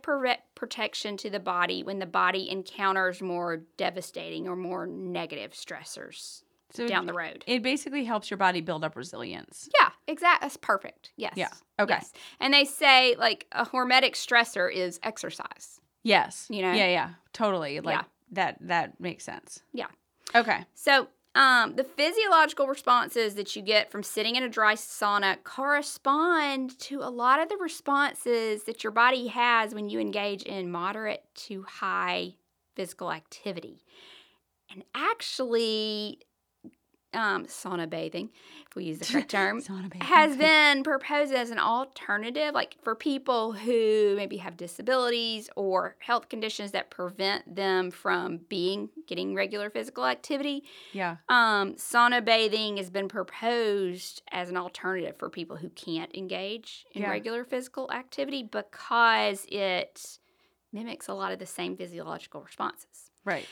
protection 0.55 1.17
to 1.17 1.31
the 1.31 1.41
body 1.41 1.83
when 1.83 1.99
the 1.99 2.07
body 2.07 2.51
encounters 2.51 3.21
more 3.23 3.63
devastating 3.77 4.47
or 4.47 4.55
more 4.55 4.87
negative 4.87 5.53
stressors 5.53 6.43
So 6.71 6.87
down 6.87 7.07
the 7.07 7.13
road. 7.15 7.43
it 7.47 7.63
basically 7.63 8.05
helps 8.05 8.31
your 8.31 8.37
body 8.37 8.61
build 8.61 8.85
up 8.85 8.95
resilience. 8.95 9.69
Yeah, 9.81 9.91
exactly. 10.07 10.45
That's 10.45 10.57
perfect. 10.59 11.13
Yes. 11.17 11.33
Yeah. 11.37 11.49
Okay. 11.81 11.95
Yes. 11.95 12.13
And 12.39 12.53
they 12.53 12.65
say 12.65 13.17
like 13.19 13.47
a 13.53 13.65
hormetic 13.65 14.13
stressor 14.13 14.73
is 14.73 15.01
exercise. 15.03 15.81
Yes. 16.03 16.47
You 16.51 16.63
know? 16.63 16.73
Yeah, 16.73 16.89
yeah. 16.89 17.11
Totally. 17.33 17.81
Like 17.81 17.97
Yeah. 17.97 18.05
that 18.33 18.59
that 18.61 19.01
makes 19.01 19.25
sense. 19.25 19.63
Yeah. 19.73 19.87
Okay. 20.35 20.65
So, 20.75 21.09
um, 21.35 21.77
the 21.77 21.85
physiological 21.85 22.67
responses 22.67 23.35
that 23.35 23.55
you 23.55 23.61
get 23.61 23.91
from 23.91 24.03
sitting 24.03 24.37
in 24.37 24.43
a 24.43 24.49
dry 24.49 24.75
sauna 24.75 25.37
correspond 25.45 26.79
to 26.81 27.01
a 27.03 27.11
lot 27.11 27.43
of 27.43 27.51
the 27.51 27.59
responses 27.59 28.65
that 28.65 28.83
your 28.83 28.91
body 28.91 29.27
has 29.27 29.75
when 29.75 29.91
you 29.91 30.01
engage 30.01 30.43
in 30.45 30.71
moderate 30.71 31.25
to 31.35 31.63
high 31.65 32.37
physical 32.75 33.13
activity. 33.13 33.83
And 34.71 34.83
actually, 34.95 36.21
um, 37.15 37.47
sauna 37.47 37.89
bathing, 37.89 38.31
if 38.69 38.77
we 38.77 38.85
use 38.85 38.99
the 38.99 39.05
correct 39.07 39.31
term, 39.33 39.63
has 40.03 40.37
been 40.37 40.83
proposed 40.83 41.33
as 41.33 41.51
an 41.51 41.59
alternative, 41.59 42.53
like 42.55 42.77
for 42.83 42.95
people 42.95 43.53
who 43.53 44.15
maybe 44.17 44.37
have 44.39 44.57
disabilities 44.57 45.49
or 45.57 45.97
health 46.01 46.29
conditions 46.29 46.73
that 46.73 46.91
prevent 46.91 47.55
them 47.57 47.91
from 47.91 48.39
being 48.49 48.91
getting 49.07 49.35
regular 49.35 49.71
physical 49.71 50.05
activity. 50.07 50.65
Yeah. 50.93 51.17
Um, 51.29 51.75
sauna 51.75 52.25
bathing 52.25 52.77
has 52.77 52.91
been 52.91 53.09
proposed 53.09 54.23
as 54.33 54.51
an 54.51 54.57
alternative 54.57 55.17
for 55.17 55.31
people 55.31 55.57
who 55.57 55.69
can't 55.71 56.15
engage 56.15 56.85
in 56.93 57.03
Yeah. 57.03 57.11
regular 57.11 57.45
physical 57.45 57.91
activity 57.93 58.43
because 58.43 59.47
it 59.49 60.19
mimics 60.73 61.09
a 61.09 61.15
lot 61.15 61.33
of 61.33 61.39
the 61.39 61.47
same 61.47 61.77
physiological 61.77 62.43
responses. 62.43 63.11
Right. 63.25 63.47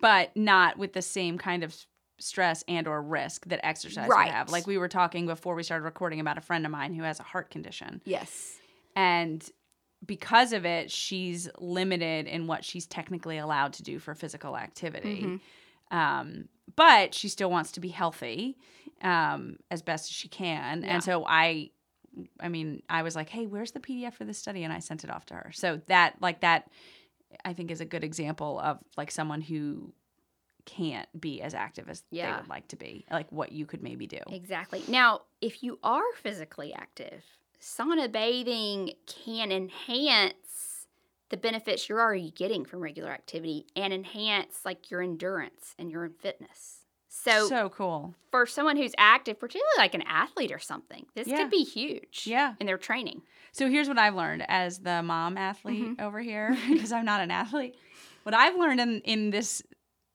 But 0.00 0.34
not 0.36 0.78
with 0.78 0.94
the 0.94 1.02
same 1.02 1.36
kind 1.38 1.62
of 1.62 1.74
stress 2.22 2.64
and 2.68 2.86
or 2.86 3.02
risk 3.02 3.46
that 3.48 3.64
exercise 3.66 4.08
Right. 4.08 4.26
would 4.26 4.34
have. 4.34 4.50
Like 4.50 4.66
we 4.66 4.78
were 4.78 4.88
talking 4.88 5.26
before 5.26 5.54
we 5.54 5.62
started 5.62 5.84
recording 5.84 6.20
about 6.20 6.38
a 6.38 6.40
friend 6.40 6.64
of 6.64 6.72
mine 6.72 6.94
who 6.94 7.02
has 7.02 7.20
a 7.20 7.24
heart 7.24 7.50
condition. 7.50 8.00
Yes. 8.04 8.56
And 8.96 9.46
because 10.04 10.52
of 10.52 10.64
it, 10.64 10.90
she's 10.90 11.48
limited 11.58 12.26
in 12.26 12.46
what 12.46 12.64
she's 12.64 12.86
technically 12.86 13.38
allowed 13.38 13.74
to 13.74 13.82
do 13.82 13.98
for 13.98 14.14
physical 14.14 14.56
activity. 14.56 15.22
Mhm. 15.22 15.96
Um, 15.96 16.48
but 16.74 17.14
she 17.14 17.28
still 17.28 17.50
wants 17.50 17.72
to 17.72 17.80
be 17.80 17.88
healthy 17.88 18.56
um, 19.02 19.58
as 19.70 19.82
best 19.82 20.06
as 20.10 20.14
she 20.16 20.28
can. 20.28 20.82
Yeah. 20.82 20.94
And 20.94 21.04
so 21.04 21.24
I, 21.26 21.70
I 22.40 22.48
mean, 22.48 22.82
I 22.88 23.02
was 23.02 23.14
like, 23.16 23.28
hey, 23.28 23.46
where's 23.46 23.72
the 23.72 23.80
PDF 23.80 24.14
for 24.14 24.24
this 24.24 24.38
study? 24.38 24.64
And 24.64 24.72
I 24.72 24.78
sent 24.78 25.04
it 25.04 25.10
off 25.10 25.26
to 25.26 25.34
her. 25.34 25.50
So 25.52 25.80
that, 25.86 26.16
like, 26.20 26.40
that, 26.40 26.70
I 27.44 27.52
think 27.54 27.70
is 27.70 27.80
a 27.80 27.86
good 27.86 28.04
example 28.04 28.60
of 28.60 28.78
like 28.96 29.10
someone 29.10 29.40
who 29.40 29.92
can't 30.64 31.08
be 31.20 31.42
as 31.42 31.54
active 31.54 31.88
as 31.88 32.02
they 32.10 32.18
would 32.36 32.48
like 32.48 32.68
to 32.68 32.76
be, 32.76 33.04
like 33.10 33.30
what 33.32 33.52
you 33.52 33.66
could 33.66 33.82
maybe 33.82 34.06
do. 34.06 34.20
Exactly. 34.30 34.82
Now, 34.88 35.22
if 35.40 35.62
you 35.62 35.78
are 35.82 36.02
physically 36.22 36.72
active, 36.72 37.22
sauna 37.60 38.10
bathing 38.10 38.92
can 39.06 39.50
enhance 39.52 40.86
the 41.30 41.36
benefits 41.36 41.88
you're 41.88 42.00
already 42.00 42.30
getting 42.30 42.64
from 42.64 42.80
regular 42.80 43.10
activity 43.10 43.66
and 43.74 43.92
enhance 43.92 44.60
like 44.64 44.90
your 44.90 45.00
endurance 45.02 45.74
and 45.78 45.90
your 45.90 46.10
fitness. 46.20 46.78
So, 47.08 47.46
so 47.46 47.68
cool. 47.68 48.14
for 48.30 48.46
someone 48.46 48.76
who's 48.76 48.92
active, 48.98 49.38
particularly 49.38 49.68
like 49.78 49.94
an 49.94 50.02
athlete 50.02 50.50
or 50.50 50.58
something, 50.58 51.06
this 51.14 51.28
Yeah. 51.28 51.38
could 51.38 51.50
be 51.50 51.62
huge. 51.64 52.24
Yeah. 52.26 52.54
In 52.60 52.66
their 52.66 52.78
training. 52.78 53.22
So 53.52 53.68
here's 53.68 53.86
what 53.88 53.98
I've 53.98 54.14
learned 54.14 54.44
as 54.48 54.78
the 54.78 55.02
mom 55.02 55.36
athlete 55.36 55.82
Mm-hmm. 55.82 56.00
over 56.02 56.20
here, 56.20 56.56
because 56.70 56.90
I'm 56.92 57.04
not 57.04 57.20
an 57.20 57.30
athlete. 57.30 57.76
What 58.22 58.34
I've 58.34 58.56
learned 58.56 58.80
in, 58.80 59.00
in 59.00 59.30
this 59.30 59.62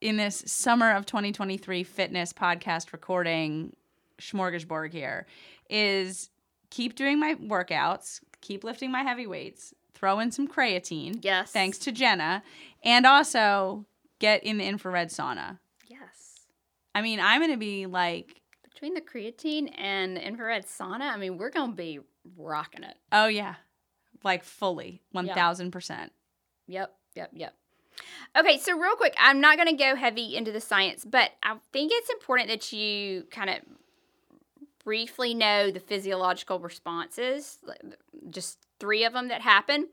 in 0.02 0.18
this 0.18 0.44
summer 0.46 0.92
of 0.92 1.06
2023 1.06 1.84
fitness 1.84 2.34
podcast 2.34 2.92
recording 2.94 3.76
smorgasbord 4.20 4.92
here 4.94 5.26
is 5.70 6.30
keep 6.70 6.96
doing 6.96 7.20
my 7.20 7.36
workouts, 7.36 8.22
keep 8.42 8.64
lifting 8.64 8.92
my 8.92 9.02
heavy 9.04 9.28
weights, 9.28 9.74
throw 9.94 10.20
in 10.20 10.32
some 10.32 10.48
creatine, 10.48 11.20
Yes. 11.24 11.52
thanks 11.52 11.78
to 11.80 11.92
Jenna, 11.92 12.44
and 12.84 13.06
also 13.06 13.86
get 14.20 14.44
in 14.44 14.58
the 14.58 14.66
infrared 14.66 15.10
sauna. 15.10 15.60
Yes. 15.88 16.42
I 16.94 17.02
mean, 17.02 17.20
I'm 17.20 17.42
going 17.42 17.52
to 17.52 17.58
be 17.58 17.86
like, 17.88 18.42
Between 18.64 18.94
the 18.94 19.02
creatine 19.02 19.72
and 19.78 20.18
infrared 20.18 20.66
sauna, 20.66 21.12
I 21.12 21.18
mean, 21.18 21.38
we're 21.38 21.50
going 21.50 21.72
to 21.72 21.76
be 21.76 22.00
rocking 22.38 22.84
it. 22.84 22.96
oh, 23.12 23.28
yeah, 23.28 23.56
like 24.24 24.44
fully, 24.44 25.02
1000%. 25.16 26.10
Yep, 26.68 26.94
yep, 27.16 27.30
yep. 27.34 27.56
Okay, 28.38 28.58
so 28.58 28.78
real 28.78 28.96
quick, 28.96 29.16
I'm 29.18 29.42
not 29.42 29.58
going 29.58 29.70
to 29.70 29.84
go 29.84 29.96
heavy 29.96 30.36
into 30.36 30.52
the 30.52 30.62
science, 30.62 31.06
but 31.06 31.32
I 31.42 31.56
think 31.72 31.92
it's 31.94 32.10
important 32.10 32.50
that 32.50 32.72
you 32.72 33.24
kind 33.32 33.50
of 33.50 33.58
briefly 34.84 35.34
know 35.34 35.72
the 35.72 35.80
physiological 35.80 36.60
responses, 36.60 37.60
just 38.30 38.60
three 38.80 39.04
of 39.04 39.14
them 39.14 39.28
that 39.30 39.42
happen. 39.42 39.88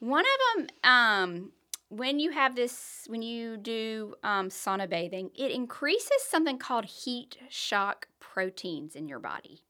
One 0.00 0.24
of 0.24 0.66
them, 0.66 0.68
um, 0.84 1.52
when 1.88 2.18
you 2.18 2.30
have 2.32 2.54
this, 2.54 3.04
when 3.08 3.22
you 3.22 3.56
do 3.56 4.14
um, 4.22 4.48
sauna 4.48 4.88
bathing, 4.88 5.30
it 5.34 5.50
increases 5.50 6.22
something 6.28 6.58
called 6.58 6.84
heat 6.84 7.38
shock 7.48 8.08
proteins 8.20 8.94
in 8.94 9.08
your 9.08 9.18
body. 9.18 9.62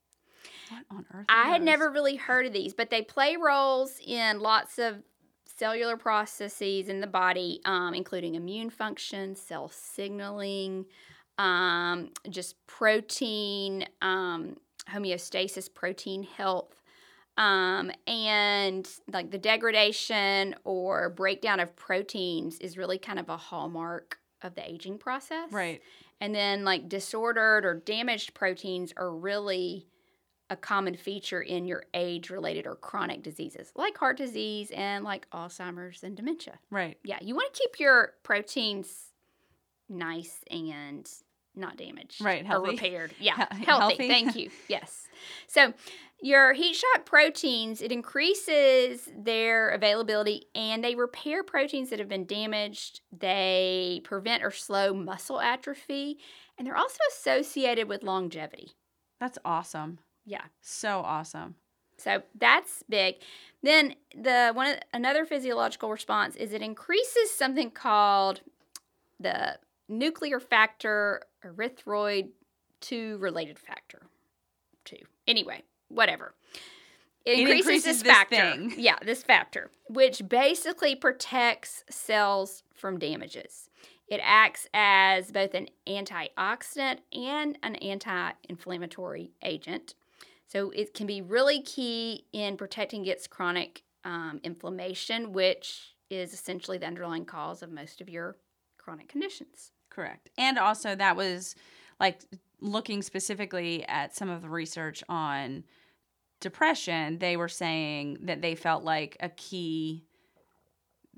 What 0.71 0.85
on 0.91 1.07
earth? 1.15 1.27
I 1.29 1.49
had 1.49 1.61
those? 1.61 1.67
never 1.67 1.91
really 1.91 2.17
heard 2.17 2.47
of 2.47 2.53
these, 2.53 2.75
but 2.75 2.91
they 2.91 3.03
play 3.03 3.37
roles 3.37 4.01
in 4.05 4.41
lots 4.41 4.79
of 4.79 5.03
cellular 5.59 5.97
processes 5.97 6.89
in 6.89 7.01
the 7.01 7.07
body, 7.07 7.61
um, 7.65 7.95
including 7.95 8.37
immune 8.37 8.71
function, 8.71 9.35
cell 9.35 9.69
signaling, 9.69 10.87
um, 11.39 12.11
just 12.31 12.55
protein, 12.67 13.87
um, 14.01 14.57
homeostasis, 14.89 15.73
protein 15.73 16.23
health. 16.23 16.81
Um, 17.37 17.93
and 18.07 18.89
like 19.13 19.31
the 19.31 19.39
degradation 19.39 20.57
or 20.65 21.11
breakdown 21.11 21.61
of 21.61 21.75
proteins 21.77 22.59
is 22.59 22.77
really 22.77 22.99
kind 22.99 23.19
of 23.19 23.29
a 23.29 23.37
hallmark 23.37 24.19
of 24.43 24.55
the 24.55 24.69
aging 24.69 24.99
process. 24.99 25.53
Right. 25.53 25.81
And 26.21 26.35
then, 26.35 26.65
like, 26.65 26.89
disordered 26.89 27.65
or 27.65 27.75
damaged 27.75 28.35
proteins 28.35 28.93
are 28.97 29.15
really 29.15 29.87
a 30.51 30.57
common 30.57 30.95
feature 30.97 31.43
in 31.43 31.67
your 31.67 31.85
age 31.95 32.31
related 32.31 32.67
or 32.67 32.75
chronic 32.75 33.23
diseases 33.23 33.71
like 33.77 33.97
heart 33.99 34.17
disease 34.17 34.71
and 34.75 35.05
like 35.05 35.29
Alzheimer's 35.31 36.03
and 36.03 36.17
dementia. 36.17 36.59
Right. 36.71 36.97
Yeah, 37.05 37.19
you 37.21 37.35
want 37.35 37.53
to 37.53 37.61
keep 37.61 37.79
your 37.79 38.15
proteins 38.23 39.13
nice 39.89 40.41
and 40.51 41.09
not 41.55 41.77
damaged. 41.77 42.21
Right, 42.23 42.43
Or 42.45 42.47
healthy. 42.47 42.71
repaired. 42.71 43.13
Yeah, 43.19 43.35
He- 43.57 43.65
healthy. 43.65 43.65
healthy. 43.65 44.09
Thank 44.09 44.37
you. 44.41 44.51
Yes. 44.69 45.07
So, 45.49 45.73
your 46.21 46.53
heat 46.53 46.75
shock 46.75 47.05
proteins, 47.05 47.81
it 47.81 47.93
increases 47.93 49.09
their 49.17 49.69
availability 49.71 50.47
and 50.55 50.83
they 50.83 50.95
repair 50.97 51.45
proteins 51.45 51.91
that 51.91 52.01
have 52.01 52.09
been 52.09 52.27
damaged. 52.27 53.03
They 53.17 54.01
prevent 54.03 54.43
or 54.43 54.51
slow 54.51 54.93
muscle 54.95 55.41
atrophy, 55.41 56.19
and 56.57 56.67
they're 56.67 56.77
also 56.77 56.99
associated 57.13 57.89
with 57.89 58.03
longevity. 58.03 58.73
That's 59.21 59.39
awesome. 59.45 59.99
Yeah. 60.29 60.45
So 60.61 61.01
awesome. 61.01 61.55
So 61.97 62.23
that's 62.39 62.85
big. 62.89 63.17
Then 63.63 63.95
the 64.15 64.53
one 64.53 64.77
another 64.93 65.25
physiological 65.25 65.91
response 65.91 66.37
is 66.37 66.53
it 66.53 66.63
increases 66.63 67.31
something 67.31 67.71
called 67.71 68.43
the 69.19 69.59
nuclear 69.89 70.39
factor 70.39 71.23
erythroid 71.45 72.29
2 72.83 73.17
related 73.19 73.59
factor 73.59 74.03
2. 74.85 74.97
Anyway, 75.27 75.63
whatever. 75.89 76.35
It, 77.25 77.31
It 77.31 77.39
increases, 77.41 77.67
increases 77.67 78.03
this 78.03 78.13
factor. 78.13 78.55
Yeah, 78.77 78.97
this 79.05 79.23
factor, 79.23 79.71
which 79.89 80.29
basically 80.29 80.95
protects 80.95 81.85
cells 81.91 82.63
from 82.75 82.99
damages. 82.99 83.71
It 84.07 84.21
acts 84.23 84.67
as 84.73 85.31
both 85.33 85.55
an 85.55 85.69
antioxidant 85.87 86.99
and 87.13 87.59
an 87.63 87.75
anti 87.77 88.31
inflammatory 88.49 89.33
agent. 89.43 89.95
So 90.49 90.71
it 90.71 90.95
can 90.95 91.07
be 91.07 91.21
really 91.21 91.63
key 91.63 92.25
in 92.33 92.57
protecting 92.57 93.03
against 93.03 93.31
chronic 93.31 93.83
um, 94.05 94.41
inflammation, 94.43 95.33
which 95.33 95.95
is 96.11 96.33
essentially 96.33 96.79
the 96.79 96.87
underlying 96.87 97.27
cause 97.27 97.63
of 97.63 97.71
most 97.71 98.01
of 98.01 98.09
your 98.09 98.37
chronic 98.79 99.09
conditions. 99.09 99.73
Correct. 99.91 100.31
And 100.39 100.59
also, 100.59 100.95
that 100.95 101.17
was 101.17 101.55
like 102.01 102.21
looking 102.61 103.03
specifically 103.03 103.85
at 103.87 104.17
some 104.17 104.31
of 104.31 104.43
the 104.43 104.49
research 104.49 105.05
on 105.09 105.65
depression, 106.41 107.19
they 107.19 107.37
were 107.37 107.49
saying 107.49 108.19
that 108.23 108.41
they 108.41 108.55
felt 108.55 108.85
like 108.85 109.17
a 109.21 109.29
key, 109.29 110.05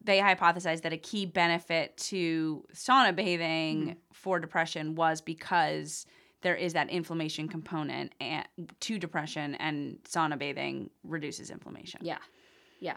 they 0.02 0.18
hypothesized 0.18 0.82
that 0.82 0.92
a 0.92 0.98
key 0.98 1.26
benefit 1.26 1.96
to 1.96 2.64
sauna 2.74 3.14
bathing 3.14 3.96
for 4.12 4.40
depression 4.40 4.94
was 4.94 5.20
because 5.20 6.06
there 6.42 6.54
is 6.54 6.72
that 6.72 6.90
inflammation 6.90 7.48
component 7.48 8.14
and, 8.20 8.46
to 8.80 8.98
depression, 8.98 9.54
and 9.56 9.98
sauna 10.04 10.38
bathing 10.38 10.90
reduces 11.04 11.50
inflammation. 11.50 12.00
Yeah. 12.02 12.18
Yeah. 12.80 12.96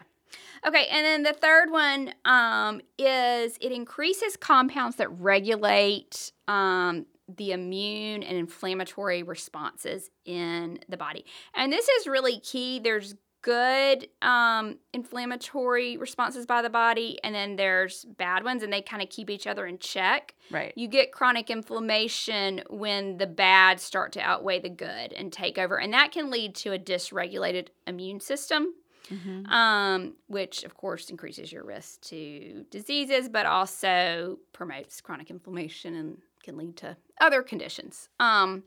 Okay, 0.66 0.86
and 0.90 1.04
then 1.04 1.22
the 1.22 1.32
third 1.32 1.70
one 1.70 2.12
um, 2.24 2.80
is 2.98 3.56
it 3.60 3.70
increases 3.70 4.36
compounds 4.36 4.96
that 4.96 5.08
regulate 5.20 6.32
um, 6.48 7.06
the 7.28 7.52
immune 7.52 8.22
and 8.22 8.36
inflammatory 8.36 9.22
responses 9.22 10.10
in 10.24 10.78
the 10.88 10.96
body. 10.96 11.24
And 11.54 11.72
this 11.72 11.88
is 11.88 12.06
really 12.06 12.40
key. 12.40 12.80
There's 12.80 13.14
good 13.44 14.08
um, 14.22 14.78
inflammatory 14.94 15.98
responses 15.98 16.46
by 16.46 16.62
the 16.62 16.70
body, 16.70 17.18
and 17.22 17.34
then 17.34 17.56
there's 17.56 18.06
bad 18.06 18.42
ones, 18.42 18.62
and 18.62 18.72
they 18.72 18.80
kind 18.80 19.02
of 19.02 19.10
keep 19.10 19.28
each 19.28 19.46
other 19.46 19.66
in 19.66 19.78
check. 19.78 20.34
Right. 20.50 20.72
You 20.76 20.88
get 20.88 21.12
chronic 21.12 21.50
inflammation 21.50 22.62
when 22.70 23.18
the 23.18 23.26
bad 23.26 23.80
start 23.80 24.12
to 24.12 24.20
outweigh 24.20 24.60
the 24.60 24.70
good 24.70 25.12
and 25.12 25.30
take 25.30 25.58
over, 25.58 25.78
and 25.78 25.92
that 25.92 26.10
can 26.10 26.30
lead 26.30 26.54
to 26.56 26.72
a 26.72 26.78
dysregulated 26.78 27.68
immune 27.86 28.20
system 28.20 28.74
Mhm. 29.10 29.46
um, 29.52 30.16
which 30.28 30.64
of 30.64 30.74
course 30.78 31.10
increases 31.10 31.52
your 31.52 31.62
risk 31.62 32.00
to 32.00 32.64
diseases, 32.70 33.28
but 33.28 33.44
also 33.44 34.38
promotes 34.54 35.02
chronic 35.02 35.28
inflammation 35.28 35.94
and 35.94 36.22
can 36.42 36.56
lead 36.56 36.74
to 36.78 36.96
other 37.20 37.42
conditions. 37.42 38.08
Um, 38.18 38.64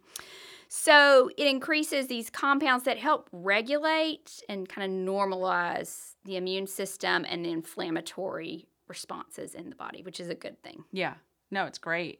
so 0.69 1.29
it 1.37 1.47
increases 1.47 2.07
these 2.07 2.29
compounds 2.29 2.83
that 2.85 2.97
help 2.97 3.29
regulate 3.31 4.41
and 4.49 4.67
kind 4.67 4.91
of 4.91 5.07
normalize 5.15 6.15
the 6.25 6.37
immune 6.37 6.67
system 6.67 7.25
and 7.27 7.45
the 7.45 7.51
inflammatory 7.51 8.67
responses 8.87 9.53
in 9.55 9.69
the 9.69 9.75
body, 9.75 10.01
which 10.01 10.19
is 10.19 10.29
a 10.29 10.35
good 10.35 10.61
thing. 10.63 10.83
Yeah. 10.91 11.15
No, 11.51 11.65
it's 11.65 11.77
great. 11.77 12.19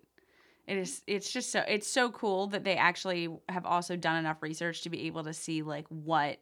It 0.68 0.78
is 0.78 1.02
it's 1.08 1.32
just 1.32 1.52
so 1.52 1.64
it's 1.68 1.88
so 1.88 2.10
cool 2.12 2.48
that 2.48 2.66
they 2.66 2.76
actually 2.76 3.30
have 3.48 3.66
also 3.66 3.96
done 3.96 4.18
enough 4.18 4.42
research 4.42 4.82
to 4.82 4.90
be 4.90 5.08
able 5.08 5.24
to 5.24 5.34
see 5.34 5.62
like 5.62 5.86
what 5.88 6.40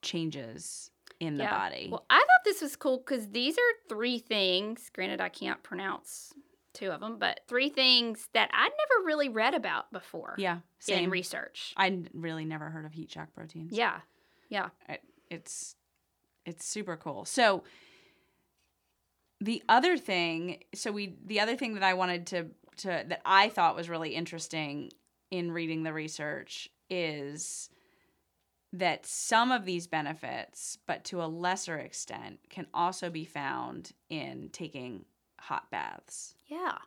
changes 0.00 0.90
in 1.20 1.36
the 1.36 1.44
Yeah. 1.44 1.50
body. 1.50 1.88
Well, 1.90 2.06
I 2.08 2.18
thought 2.18 2.44
this 2.44 2.62
was 2.62 2.74
cool 2.76 2.98
because 2.98 3.28
these 3.28 3.56
are 3.56 3.72
three 3.88 4.18
things. 4.18 4.90
Granted, 4.94 5.20
I 5.20 5.28
can't 5.28 5.62
pronounce 5.62 6.32
two 6.74 6.90
of 6.90 7.00
them, 7.00 7.18
but 7.18 7.40
three 7.48 7.70
things 7.70 8.28
that 8.34 8.50
I'd 8.52 8.70
never 8.70 9.06
really 9.06 9.28
read 9.28 9.54
about 9.54 9.90
before 9.92 10.34
yeah, 10.36 10.56
in 10.56 10.60
same. 10.80 11.10
research. 11.10 11.72
I 11.76 11.86
n- 11.86 12.08
really 12.12 12.44
never 12.44 12.68
heard 12.68 12.84
of 12.84 12.92
heat 12.92 13.10
shock 13.10 13.32
proteins. 13.34 13.72
Yeah, 13.72 14.00
yeah. 14.48 14.68
It's 15.30 15.76
it's 16.44 16.66
super 16.66 16.96
cool. 16.96 17.24
So 17.24 17.64
the 19.40 19.62
other 19.68 19.96
thing, 19.96 20.64
so 20.74 20.92
we 20.92 21.16
the 21.24 21.40
other 21.40 21.56
thing 21.56 21.74
that 21.74 21.82
I 21.82 21.94
wanted 21.94 22.26
to 22.28 22.46
to 22.78 22.86
that 22.86 23.22
I 23.24 23.48
thought 23.48 23.76
was 23.76 23.88
really 23.88 24.14
interesting 24.14 24.90
in 25.30 25.52
reading 25.52 25.82
the 25.82 25.92
research 25.92 26.68
is 26.90 27.70
that 28.72 29.06
some 29.06 29.52
of 29.52 29.64
these 29.64 29.86
benefits, 29.86 30.78
but 30.86 31.04
to 31.04 31.22
a 31.22 31.26
lesser 31.26 31.78
extent, 31.78 32.40
can 32.50 32.66
also 32.74 33.08
be 33.08 33.24
found 33.24 33.92
in 34.10 34.48
taking 34.52 35.04
hot 35.44 35.70
baths. 35.70 36.34
Yeah. 36.46 36.78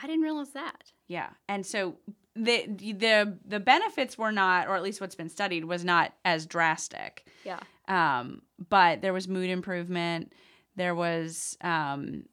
I 0.00 0.06
didn't 0.06 0.22
realize 0.22 0.50
that. 0.50 0.92
Yeah. 1.08 1.30
And 1.48 1.66
so 1.66 1.96
the 2.34 2.66
the 2.68 3.38
the 3.44 3.60
benefits 3.60 4.16
were 4.16 4.30
not 4.30 4.68
or 4.68 4.76
at 4.76 4.82
least 4.82 5.00
what's 5.00 5.16
been 5.16 5.28
studied 5.28 5.64
was 5.64 5.84
not 5.84 6.12
as 6.24 6.46
drastic. 6.46 7.26
Yeah. 7.44 7.60
Um, 7.88 8.42
but 8.68 9.00
there 9.02 9.12
was 9.12 9.26
mood 9.26 9.50
improvement. 9.50 10.32
There 10.76 10.94
was 10.94 11.56
um, 11.60 12.24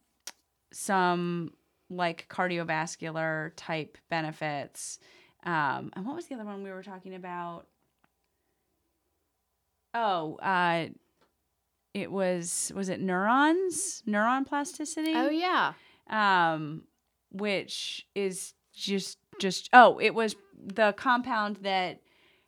some 0.72 1.54
like 1.90 2.28
cardiovascular 2.30 3.52
type 3.56 3.98
benefits. 4.10 5.00
Um, 5.44 5.92
and 5.94 6.06
what 6.06 6.16
was 6.16 6.28
the 6.28 6.36
other 6.36 6.46
one 6.46 6.64
we 6.64 6.72
were 6.72 6.84
talking 6.84 7.16
about? 7.16 7.68
Oh, 9.94 10.36
uh, 10.36 10.88
it 11.96 12.12
was 12.12 12.72
was 12.76 12.90
it 12.90 13.00
neurons, 13.00 14.04
neuron 14.06 14.46
plasticity? 14.46 15.14
Oh 15.16 15.30
yeah. 15.30 15.74
um, 16.10 16.84
which 17.32 18.06
is 18.14 18.54
just 18.74 19.18
just 19.40 19.70
oh, 19.74 19.98
it 20.00 20.14
was 20.14 20.36
the 20.56 20.94
compound 20.98 21.58
that 21.62 22.02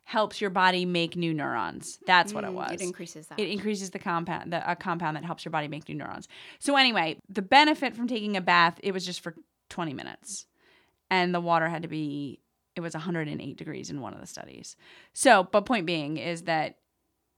helps 0.04 0.40
your 0.40 0.50
body 0.50 0.84
make 0.86 1.16
new 1.16 1.34
neurons. 1.34 1.98
That's 2.06 2.32
what 2.32 2.44
it 2.44 2.50
Mm, 2.50 2.54
was. 2.54 2.72
It 2.72 2.80
increases 2.82 3.26
that. 3.28 3.38
It 3.40 3.48
increases 3.48 3.90
the 3.90 3.98
compound, 3.98 4.52
the 4.52 4.70
a 4.70 4.76
compound 4.76 5.16
that 5.16 5.24
helps 5.24 5.44
your 5.44 5.50
body 5.52 5.68
make 5.68 5.88
new 5.88 5.94
neurons. 5.94 6.28
So 6.58 6.76
anyway, 6.76 7.18
the 7.28 7.42
benefit 7.42 7.94
from 7.96 8.06
taking 8.06 8.36
a 8.36 8.40
bath, 8.40 8.78
it 8.82 8.92
was 8.92 9.04
just 9.04 9.20
for 9.20 9.34
20 9.70 9.92
minutes, 9.94 10.46
and 11.10 11.34
the 11.34 11.40
water 11.40 11.68
had 11.68 11.82
to 11.82 11.88
be, 11.88 12.40
it 12.74 12.80
was 12.80 12.94
108 12.94 13.56
degrees 13.58 13.90
in 13.90 14.00
one 14.00 14.14
of 14.14 14.20
the 14.20 14.26
studies. 14.26 14.76
So, 15.12 15.44
but 15.52 15.66
point 15.66 15.84
being 15.84 16.16
is 16.16 16.42
that 16.44 16.76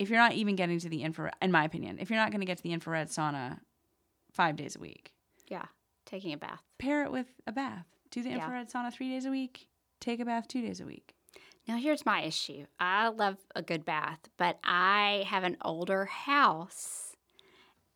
if 0.01 0.09
you're 0.09 0.19
not 0.19 0.33
even 0.33 0.57
getting 0.57 0.79
to 0.81 0.89
the 0.89 1.03
infrared, 1.03 1.35
in 1.43 1.53
my 1.53 1.63
opinion, 1.65 1.99
if 2.01 2.09
you're 2.09 2.19
not 2.19 2.31
going 2.31 2.41
to 2.41 2.47
get 2.47 2.57
to 2.57 2.63
the 2.63 2.73
infrared 2.73 3.09
sauna 3.09 3.61
five 4.33 4.57
days 4.57 4.75
a 4.75 4.79
week, 4.81 5.13
yeah, 5.47 5.67
taking 6.07 6.33
a 6.33 6.39
bath. 6.39 6.63
pair 6.79 7.05
it 7.05 7.13
with 7.13 7.27
a 7.47 7.53
bath. 7.53 7.87
Do 8.11 8.23
the 8.23 8.31
Yeah. 8.31 8.37
infrared 8.37 8.71
sauna 8.71 8.93
three 8.93 9.11
days 9.11 9.27
a 9.27 9.31
week. 9.31 9.69
Take 10.01 10.19
a 10.19 10.25
bath 10.25 10.49
two 10.49 10.63
days 10.63 10.81
a 10.81 10.87
week. 10.87 11.15
Now, 11.69 11.77
here's 11.77 12.07
my 12.07 12.23
issue. 12.23 12.65
I 12.81 13.09
love 13.09 13.37
a 13.55 13.61
good 13.63 13.85
bath, 13.85 14.21
but 14.39 14.59
I 14.65 15.25
have 15.29 15.45
an 15.45 15.59
older 15.63 16.07
house, 16.07 17.15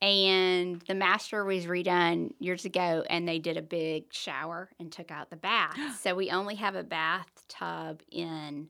and 0.02 0.82
the 0.82 0.94
master 0.94 1.42
was 1.44 1.64
redone 1.64 2.34
years 2.38 2.66
ago, 2.66 3.02
and 3.08 3.26
they 3.26 3.38
did 3.38 3.56
a 3.56 3.62
big 3.62 4.12
shower 4.12 4.68
and 4.78 4.92
took 4.92 5.10
out 5.10 5.30
the 5.30 5.36
bath. 5.36 5.74
so 6.00 6.14
we 6.14 6.30
only 6.30 6.56
have 6.56 6.74
a 6.76 6.84
bathtub 6.84 8.02
in 8.12 8.68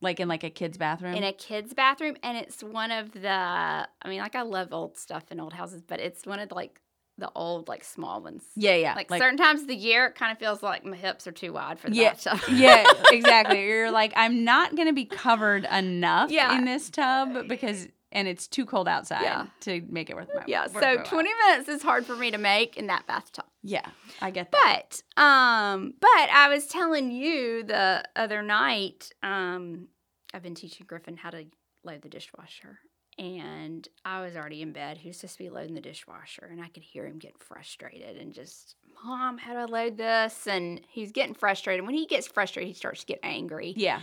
Like 0.00 0.20
in 0.20 0.28
like 0.28 0.44
a 0.44 0.50
kid's 0.50 0.78
bathroom. 0.78 1.14
in 1.14 1.24
a 1.24 1.32
kid's 1.32 1.74
bathroom, 1.74 2.16
and 2.22 2.36
it's 2.38 2.62
one 2.62 2.90
of 2.92 3.12
the. 3.12 3.28
I 3.28 3.88
mean, 4.08 4.20
like 4.20 4.36
I 4.36 4.42
love 4.42 4.68
old 4.72 4.96
stuff 4.96 5.24
in 5.32 5.40
old 5.40 5.52
houses, 5.52 5.82
but 5.86 5.98
it's 5.98 6.24
one 6.24 6.38
of 6.38 6.48
the, 6.50 6.54
like 6.54 6.80
the 7.18 7.28
old 7.34 7.66
like 7.66 7.82
small 7.82 8.22
ones. 8.22 8.44
yeah, 8.54 8.76
yeah. 8.76 8.94
Like, 8.94 9.08
certain 9.12 9.36
times 9.36 9.62
of 9.62 9.66
the 9.66 9.74
year, 9.74 10.06
it 10.06 10.14
kind 10.14 10.30
of 10.30 10.38
feels 10.38 10.62
like 10.62 10.84
my 10.84 10.96
hips 10.96 11.26
are 11.26 11.32
too 11.32 11.52
wide 11.52 11.80
for 11.80 11.90
the 11.90 11.96
Yeah, 11.96 12.10
bathtub. 12.12 12.40
yeah, 12.52 12.84
exactly. 13.10 13.60
You're 13.66 13.90
like, 13.90 14.12
I'm 14.14 14.44
not 14.44 14.76
gonna 14.76 14.92
be 14.92 15.04
covered 15.04 15.64
enough 15.64 16.30
Yeah. 16.30 16.56
in 16.56 16.64
this 16.64 16.90
tub 16.90 17.48
because, 17.48 17.88
and 18.12 18.26
it's 18.28 18.46
too 18.48 18.64
cold 18.66 18.88
outside 18.88 19.22
Yeah. 19.22 19.46
to 19.60 19.82
make 19.88 20.08
it 20.10 20.16
worth 20.16 20.28
my. 20.34 20.44
Yeah, 20.46 20.62
worth 20.64 20.74
my 20.74 20.80
so 20.80 20.96
while. 20.96 21.04
20 21.04 21.30
minutes 21.46 21.68
is 21.68 21.82
hard 21.82 22.06
for 22.06 22.16
me 22.16 22.30
to 22.30 22.38
make 22.38 22.76
in 22.76 22.86
that 22.88 23.06
bathtub. 23.06 23.44
Yeah, 23.62 23.86
I 24.22 24.30
get 24.30 24.50
that. 24.52 25.00
But 25.16 25.22
um 25.22 25.94
but 26.00 26.08
I 26.32 26.48
was 26.48 26.66
telling 26.66 27.10
you 27.10 27.62
the 27.64 28.04
other 28.16 28.42
night 28.42 29.10
um 29.22 29.88
I've 30.34 30.42
been 30.42 30.54
teaching 30.54 30.86
Griffin 30.86 31.16
how 31.16 31.30
to 31.30 31.46
load 31.84 32.02
the 32.02 32.08
dishwasher 32.08 32.78
and 33.18 33.88
I 34.04 34.20
was 34.22 34.36
already 34.36 34.62
in 34.62 34.72
bed. 34.72 34.98
He 34.98 35.08
was 35.08 35.16
supposed 35.16 35.38
to 35.38 35.42
be 35.44 35.50
loading 35.50 35.74
the 35.74 35.80
dishwasher 35.80 36.48
and 36.50 36.60
I 36.62 36.68
could 36.68 36.82
hear 36.84 37.04
him 37.06 37.18
getting 37.18 37.38
frustrated 37.40 38.16
and 38.16 38.32
just 38.32 38.76
Mom, 39.04 39.38
how 39.38 39.52
do 39.52 39.58
I 39.60 39.64
load 39.64 39.96
this? 39.96 40.46
And 40.48 40.80
he's 40.88 41.12
getting 41.12 41.34
frustrated. 41.34 41.84
When 41.86 41.94
he 41.94 42.06
gets 42.06 42.26
frustrated, 42.26 42.68
he 42.68 42.74
starts 42.74 43.00
to 43.00 43.06
get 43.06 43.20
angry. 43.22 43.72
Yeah, 43.76 44.00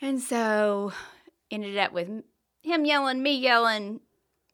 And 0.00 0.20
so 0.20 0.92
ended 1.50 1.76
up 1.78 1.92
with 1.92 2.08
him 2.62 2.84
yelling, 2.84 3.22
me 3.22 3.36
yelling, 3.36 4.00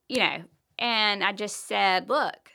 you 0.09 0.19
know. 0.19 0.43
And 0.79 1.25
I 1.25 1.33
just 1.33 1.67
said, 1.67 2.09
look, 2.09 2.51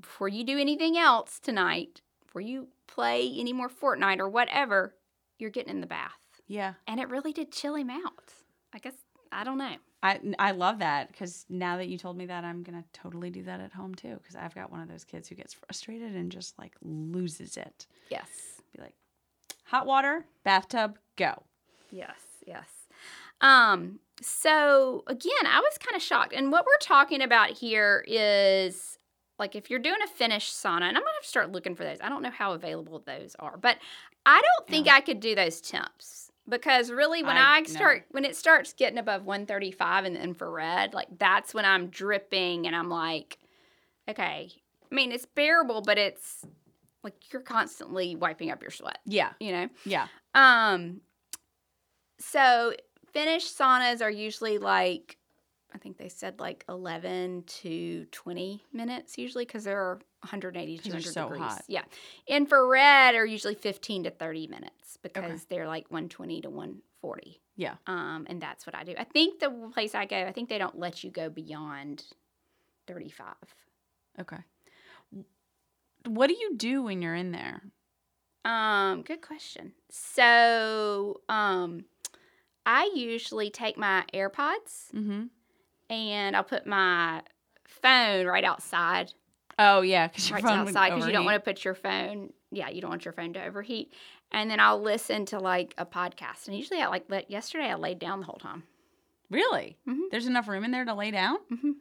before 0.00 0.28
you 0.28 0.44
do 0.44 0.58
anything 0.58 0.96
else 0.98 1.38
tonight, 1.38 2.00
before 2.24 2.40
you 2.40 2.68
play 2.86 3.32
any 3.36 3.52
more 3.52 3.68
Fortnite 3.68 4.18
or 4.18 4.28
whatever, 4.28 4.94
you're 5.38 5.50
getting 5.50 5.70
in 5.74 5.80
the 5.80 5.86
bath. 5.86 6.12
yeah. 6.46 6.74
And 6.86 7.00
it 7.00 7.08
really 7.08 7.32
did 7.32 7.52
chill 7.52 7.74
him 7.76 7.90
out. 7.90 8.32
I 8.72 8.78
guess, 8.78 8.94
I 9.32 9.44
don't 9.44 9.58
know. 9.58 9.76
I 10.02 10.20
I 10.38 10.52
love 10.52 10.78
that 10.78 11.10
because 11.10 11.44
now 11.48 11.76
that 11.78 11.88
you 11.88 11.98
told 11.98 12.16
me 12.16 12.26
that, 12.26 12.44
I'm 12.44 12.62
gonna 12.62 12.84
totally 12.92 13.30
do 13.30 13.42
that 13.44 13.60
at 13.60 13.72
home 13.72 13.94
too. 13.96 14.14
Because 14.22 14.36
I've 14.36 14.54
got 14.54 14.70
one 14.70 14.80
of 14.80 14.88
those 14.88 15.04
kids 15.04 15.28
who 15.28 15.34
gets 15.34 15.54
frustrated 15.54 16.14
and 16.14 16.30
just 16.30 16.56
like 16.58 16.74
loses 16.82 17.56
it. 17.56 17.86
Yes. 18.08 18.28
Be 18.76 18.80
like, 18.82 18.94
hot 19.64 19.86
water, 19.86 20.24
bathtub, 20.44 20.98
go. 21.16 21.42
Yes, 21.90 22.18
yes. 22.46 22.68
Um, 23.40 24.00
so 24.20 25.04
again, 25.06 25.46
I 25.46 25.60
was 25.60 25.78
kind 25.78 25.96
of 25.96 26.02
shocked. 26.02 26.32
And 26.34 26.50
what 26.50 26.64
we're 26.66 26.78
talking 26.80 27.22
about 27.22 27.50
here 27.50 28.04
is 28.06 28.98
like 29.38 29.54
if 29.54 29.70
you're 29.70 29.78
doing 29.78 30.02
a 30.04 30.08
Finnish 30.08 30.50
sauna, 30.52 30.82
and 30.88 30.96
I'm 30.96 31.02
gonna 31.02 31.06
have 31.16 31.22
to 31.22 31.28
start 31.28 31.52
looking 31.52 31.74
for 31.76 31.84
those. 31.84 31.98
I 32.00 32.08
don't 32.08 32.22
know 32.22 32.30
how 32.30 32.52
available 32.52 33.00
those 33.06 33.36
are, 33.38 33.56
but 33.56 33.78
I 34.26 34.40
don't 34.42 34.68
think 34.68 34.86
Yeah. 34.86 34.94
I 34.94 35.00
could 35.00 35.20
do 35.20 35.34
those 35.36 35.60
temps 35.60 36.32
because 36.48 36.90
really 36.90 37.22
when 37.22 37.36
I- 37.36 37.58
I, 37.58 37.62
start 37.62 38.06
when 38.10 38.24
it 38.24 38.34
starts 38.34 38.72
getting 38.72 38.98
above 38.98 39.24
135 39.24 40.04
in 40.06 40.14
the 40.14 40.20
infrared, 40.20 40.92
like 40.94 41.08
that's 41.18 41.54
when 41.54 41.64
I'm 41.64 41.86
dripping 41.88 42.66
and 42.66 42.74
I'm 42.74 42.88
like, 42.90 43.38
okay. 44.08 44.50
I 44.90 44.94
mean, 44.94 45.12
it's 45.12 45.26
bearable, 45.26 45.82
but 45.82 45.98
it's 45.98 46.44
like 47.04 47.32
you're 47.32 47.42
constantly 47.42 48.16
wiping 48.16 48.50
up 48.50 48.60
your 48.62 48.70
sweat, 48.72 48.98
Yeah, 49.04 49.32
you 49.38 49.52
know? 49.52 49.68
yeah. 49.84 50.08
Um, 50.34 51.02
so 52.18 52.72
Finnish 53.12 53.52
saunas 53.52 54.00
are 54.02 54.10
usually 54.10 54.58
like, 54.58 55.16
I 55.74 55.78
think 55.78 55.98
they 55.98 56.08
said 56.08 56.40
like 56.40 56.64
11 56.68 57.44
to 57.62 58.06
20 58.06 58.62
minutes 58.72 59.18
usually 59.18 59.44
because 59.44 59.64
they're 59.64 59.98
180 60.20 60.76
to 60.78 60.82
'Cause 60.82 60.92
they're 60.92 61.00
200 61.00 61.12
so 61.12 61.22
degrees. 61.24 61.40
hot. 61.42 61.64
Yeah. 61.68 61.84
Infrared 62.26 63.14
are 63.14 63.26
usually 63.26 63.54
15 63.54 64.04
to 64.04 64.10
30 64.10 64.46
minutes 64.46 64.96
because 65.02 65.44
they're 65.44 65.66
like 65.68 65.90
120 65.90 66.40
to 66.42 66.50
140. 66.50 67.40
Yeah. 67.56 67.76
Um, 67.86 68.26
and 68.28 68.40
that's 68.40 68.66
what 68.66 68.74
I 68.74 68.84
do. 68.84 68.94
I 68.98 69.04
think 69.04 69.40
the 69.40 69.50
place 69.72 69.94
I 69.94 70.06
go, 70.06 70.16
I 70.26 70.32
think 70.32 70.48
they 70.48 70.58
don't 70.58 70.78
let 70.78 71.02
you 71.04 71.10
go 71.10 71.28
beyond 71.28 72.04
35. 72.86 73.34
Okay. 74.20 74.38
What 76.06 76.28
do 76.28 76.34
you 76.34 76.56
do 76.56 76.82
when 76.82 77.02
you're 77.02 77.14
in 77.14 77.32
there? 77.32 77.62
Um, 78.44 79.02
good 79.02 79.20
question. 79.20 79.72
So, 79.90 81.20
um, 81.28 81.84
I 82.68 82.90
usually 82.94 83.48
take 83.50 83.76
my 83.78 84.04
AirPods 84.12 84.92
Mm-hmm. 84.94 85.22
and 85.90 86.36
I'll 86.36 86.44
put 86.44 86.66
my 86.66 87.22
phone 87.66 88.26
right 88.26 88.44
outside, 88.44 89.12
Oh 89.58 89.80
yeah, 89.80 90.06
because 90.08 90.28
your 90.30 90.36
right 90.38 90.44
outside, 90.44 90.90
because 90.90 91.06
you 91.06 91.12
don't 91.12 91.24
want 91.24 91.34
to 91.36 91.40
put 91.40 91.64
your 91.64 91.74
phone. 91.74 92.32
Yeah, 92.52 92.68
you 92.68 92.80
don't 92.80 92.90
want 92.90 93.04
your 93.04 93.12
phone 93.12 93.32
to 93.32 93.44
overheat. 93.44 93.92
And 94.30 94.48
then 94.50 94.60
I'll 94.60 94.80
listen 94.80 95.24
to 95.26 95.38
like 95.40 95.74
a 95.78 95.84
podcast. 95.86 96.46
And 96.46 96.56
usually, 96.56 96.80
I 96.80 96.86
like 96.88 97.06
let 97.08 97.30
yesterday 97.30 97.64
I 97.70 97.74
laid 97.74 97.98
down 97.98 98.20
the 98.20 98.26
whole 98.26 98.38
time. 98.38 98.62
Really? 99.30 99.76
Mhm. 99.88 100.10
There's 100.10 100.26
enough 100.26 100.46
room 100.46 100.62
in 100.64 100.70
there 100.70 100.84
to 100.84 100.94
lay 100.94 101.10
down. 101.10 101.38
Mhm. 101.50 101.72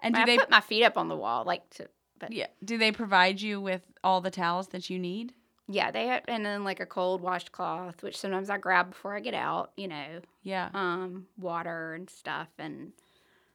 And 0.00 0.14
do 0.14 0.20
I 0.22 0.24
they? 0.24 0.38
put 0.38 0.50
my 0.50 0.60
feet 0.60 0.84
up 0.84 0.96
on 0.98 1.08
the 1.08 1.16
wall, 1.16 1.44
like 1.44 1.68
to. 1.70 1.88
But 2.18 2.32
yeah. 2.32 2.46
Do 2.64 2.78
they 2.78 2.90
provide 2.92 3.40
you 3.40 3.60
with 3.60 3.82
all 4.02 4.20
the 4.20 4.30
towels 4.30 4.68
that 4.68 4.90
you 4.90 4.98
need? 4.98 5.34
They 5.68 6.06
have, 6.06 6.22
and 6.28 6.44
then 6.46 6.64
like 6.64 6.80
a 6.80 6.86
cold 6.86 7.20
washcloth, 7.20 8.02
which 8.02 8.16
sometimes 8.16 8.48
I 8.50 8.58
grab 8.58 8.90
before 8.90 9.14
I 9.14 9.20
get 9.20 9.34
out. 9.34 9.72
You 9.76 9.88
know, 9.88 10.20
Yeah. 10.42 10.70
um, 10.74 11.26
water 11.38 11.94
and 11.94 12.08
stuff, 12.08 12.48
and 12.58 12.92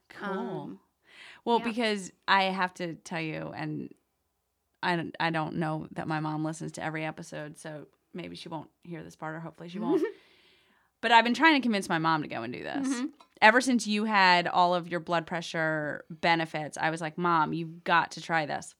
Cool. 0.09 0.29
um, 0.31 0.79
well, 1.45 1.59
yeah. 1.59 1.65
because 1.65 2.11
I 2.27 2.43
have 2.43 2.73
to 2.75 2.93
tell 2.95 3.21
you, 3.21 3.51
and 3.55 3.93
I 4.81 4.95
don't, 4.95 5.15
I 5.19 5.29
don't 5.31 5.55
know 5.55 5.87
that 5.93 6.07
my 6.07 6.19
mom 6.19 6.43
listens 6.45 6.71
to 6.73 6.83
every 6.83 7.03
episode, 7.05 7.57
so 7.57 7.87
maybe 8.13 8.35
she 8.35 8.49
won't 8.49 8.69
hear 8.83 9.01
this 9.03 9.15
part, 9.15 9.35
or 9.35 9.39
hopefully 9.39 9.69
she 9.69 9.79
won't. 9.79 10.03
but 11.01 11.11
I've 11.11 11.23
been 11.23 11.33
trying 11.33 11.55
to 11.55 11.65
convince 11.65 11.89
my 11.89 11.97
mom 11.97 12.21
to 12.21 12.27
go 12.27 12.43
and 12.43 12.53
do 12.53 12.63
this. 12.63 12.87
Mhm. 12.87 13.09
Ever 13.41 13.59
since 13.59 13.87
you 13.87 14.05
had 14.05 14.47
all 14.47 14.73
of 14.75 14.87
your 14.87 14.99
blood 15.01 15.25
pressure 15.25 16.05
benefits, 16.09 16.77
I 16.77 16.91
was 16.91 17.01
like, 17.01 17.17
Mom, 17.17 17.51
you've 17.53 17.83
got 17.83 18.11
to 18.11 18.21
try 18.21 18.45
this. 18.45 18.73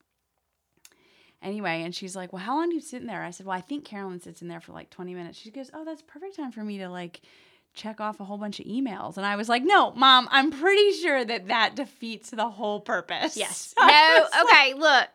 Anyway, 1.44 1.84
and 1.84 1.94
she's 1.94 2.16
like, 2.16 2.32
Well, 2.34 2.42
how 2.42 2.56
long 2.56 2.70
do 2.70 2.76
you 2.76 2.82
sit 2.82 3.02
in 3.02 3.08
there? 3.08 3.22
I 3.24 3.32
said, 3.32 3.46
Well, 3.46 3.58
I 3.58 3.62
think 3.62 3.86
Carolyn 3.86 4.20
sits 4.22 4.42
in 4.42 4.48
there 4.48 4.62
for 4.62 4.72
like 4.72 4.90
20 4.90 5.14
minutes. 5.14 5.38
She 5.38 5.52
goes, 5.52 5.70
Oh, 5.74 5.84
that's 5.86 6.02
perfect 6.02 6.36
time 6.38 6.52
for 6.52 6.64
me 6.64 6.78
to 6.80 6.90
like 6.90 7.22
check 7.76 8.00
off 8.00 8.20
a 8.20 8.24
whole 8.24 8.38
bunch 8.38 8.60
of 8.60 8.66
emails. 8.66 9.18
And 9.18 9.26
I 9.26 9.36
was 9.36 9.50
like, 9.50 9.64
No, 9.64 9.92
Mom, 9.92 10.28
I'm 10.32 10.52
pretty 10.52 10.92
sure 10.94 11.24
that 11.26 11.48
that 11.50 11.76
defeats 11.76 12.30
the 12.30 12.50
whole 12.50 12.80
purpose. 12.80 13.36
yes, 13.38 13.74
no, 13.80 13.86
was 13.86 14.30
like, 14.32 14.46
okay, 14.46 14.74
look. 14.76 15.10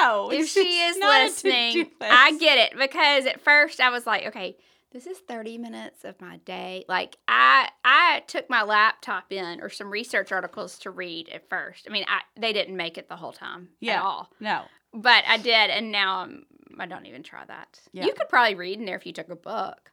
no. 0.00 0.30
if 0.30 0.48
she 0.48 0.60
is 0.60 0.96
listening, 0.98 1.90
I 2.00 2.36
get 2.38 2.58
it 2.58 2.78
because 2.78 3.26
at 3.26 3.40
first 3.40 3.80
I 3.80 3.90
was 3.90 4.06
like, 4.06 4.26
okay, 4.26 4.56
this 4.92 5.06
is 5.06 5.16
30 5.20 5.56
minutes 5.56 6.04
of 6.04 6.20
my 6.20 6.36
day. 6.44 6.84
Like 6.86 7.16
I 7.26 7.70
I 7.82 8.24
took 8.26 8.50
my 8.50 8.62
laptop 8.62 9.32
in 9.32 9.62
or 9.62 9.70
some 9.70 9.90
research 9.90 10.32
articles 10.32 10.78
to 10.80 10.90
read 10.90 11.30
at 11.30 11.48
first. 11.48 11.86
I 11.88 11.92
mean, 11.92 12.04
I 12.08 12.20
they 12.38 12.52
didn't 12.52 12.76
make 12.76 12.98
it 12.98 13.08
the 13.08 13.16
whole 13.16 13.32
time 13.32 13.70
Yeah. 13.80 14.00
at 14.00 14.02
all. 14.02 14.30
No. 14.38 14.64
But 14.94 15.24
I 15.26 15.38
did 15.38 15.70
and 15.70 15.90
now 15.90 16.18
I'm 16.18 16.46
I 16.78 16.86
don't 16.86 17.06
even 17.06 17.22
try 17.22 17.44
that. 17.44 17.78
Yeah. 17.92 18.06
You 18.06 18.14
could 18.14 18.28
probably 18.28 18.54
read 18.54 18.78
in 18.78 18.86
there 18.86 18.96
if 18.96 19.06
you 19.06 19.12
took 19.12 19.28
a 19.28 19.36
book. 19.36 19.92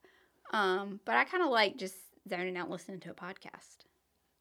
Um, 0.52 1.00
but 1.06 1.16
I 1.16 1.26
kind 1.26 1.44
of 1.44 1.50
like 1.50 1.78
just 1.78 1.96
zoning 2.30 2.58
out 2.58 2.70
listening 2.70 3.00
to 3.02 3.12
a 3.12 3.14
podcast. 3.14 3.86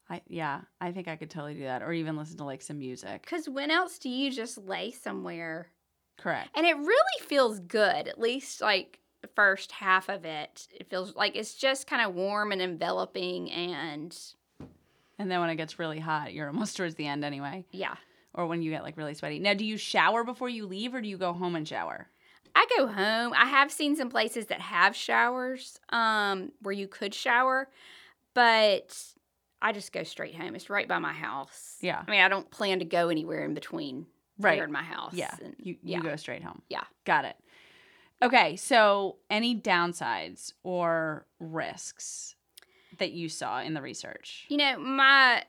I 0.09 0.21
yeah, 0.27 0.61
I 0.81 0.91
think 0.91 1.07
I 1.07 1.15
could 1.15 1.29
totally 1.29 1.53
do 1.55 1.63
that. 1.63 1.83
Or 1.83 1.91
even 1.93 2.17
listen 2.17 2.37
to 2.37 2.43
like 2.45 2.61
some 2.61 2.79
music. 2.79 3.25
Cuz 3.25 3.47
when 3.49 3.71
else 3.71 3.99
do 3.99 4.09
you 4.09 4.31
just 4.31 4.57
lay 4.57 4.91
somewhere 4.91 5.71
Correct. 6.17 6.49
And 6.53 6.65
it 6.65 6.75
really 6.75 7.21
feels 7.21 7.59
good, 7.59 8.07
at 8.07 8.19
least 8.19 8.59
like 8.61 8.99
the 9.21 9.29
first 9.29 9.71
half 9.71 10.09
of 10.09 10.25
it. 10.25 10.67
It 10.73 10.89
feels 10.89 11.15
like 11.15 11.35
it's 11.35 11.53
just 11.53 11.87
kind 11.87 12.05
of 12.05 12.13
warm 12.13 12.51
and 12.51 12.61
enveloping 12.61 13.49
and 13.51 14.17
And 15.17 15.29
then 15.31 15.39
when 15.39 15.49
it 15.49 15.55
gets 15.55 15.79
really 15.79 15.99
hot, 15.99 16.33
you're 16.33 16.47
almost 16.53 16.75
towards 16.77 16.95
the 16.95 17.07
end 17.07 17.23
anyway. 17.23 17.65
yeah. 17.71 17.95
Or 18.33 18.45
when 18.47 18.61
you 18.61 18.71
get 18.71 18.83
like 18.83 18.95
really 18.97 19.13
sweaty. 19.15 19.39
Now, 19.39 19.53
do 19.53 19.65
you 19.65 19.77
shower 19.77 20.23
before 20.23 20.49
you 20.49 20.65
leave 20.67 20.93
or 20.93 21.01
do 21.01 21.07
you 21.09 21.17
go 21.17 21.33
home 21.33 21.55
and 21.55 21.67
shower? 21.67 22.07
I 22.55 22.65
go 22.77 22.87
home. 22.87 23.33
I 23.35 23.45
have 23.45 23.71
seen 23.71 23.95
some 23.95 24.09
places 24.09 24.47
that 24.47 24.61
have 24.61 24.95
showers 24.95 25.79
um, 25.89 26.51
where 26.61 26.73
you 26.73 26.87
could 26.87 27.13
shower, 27.13 27.69
but 28.33 28.95
I 29.61 29.71
just 29.71 29.91
go 29.91 30.03
straight 30.03 30.35
home. 30.35 30.55
It's 30.55 30.69
right 30.69 30.87
by 30.87 30.99
my 30.99 31.13
house. 31.13 31.77
Yeah. 31.81 32.03
I 32.07 32.09
mean, 32.11 32.21
I 32.21 32.27
don't 32.27 32.49
plan 32.49 32.79
to 32.79 32.85
go 32.85 33.09
anywhere 33.09 33.43
in 33.45 33.53
between 33.53 34.05
Right. 34.37 34.55
there 34.55 34.63
and 34.63 34.71
my 34.73 34.83
house. 34.83 35.13
Yeah. 35.13 35.35
and- 35.43 35.55
You 35.59 35.73
you 35.83 35.95
yeah. 35.95 35.99
go 36.01 36.15
straight 36.15 36.43
home. 36.43 36.61
Yeah. 36.69 36.83
Got 37.05 37.25
it. 37.25 37.35
Okay, 38.21 38.55
so 38.57 39.17
any 39.29 39.55
downsides 39.59 40.53
or 40.63 41.25
risks 41.39 42.35
that 42.97 43.11
you 43.11 43.29
saw 43.29 43.61
in 43.61 43.73
the 43.73 43.81
research? 43.81 44.45
You 44.49 44.57
know, 44.57 44.77
my 44.79 45.43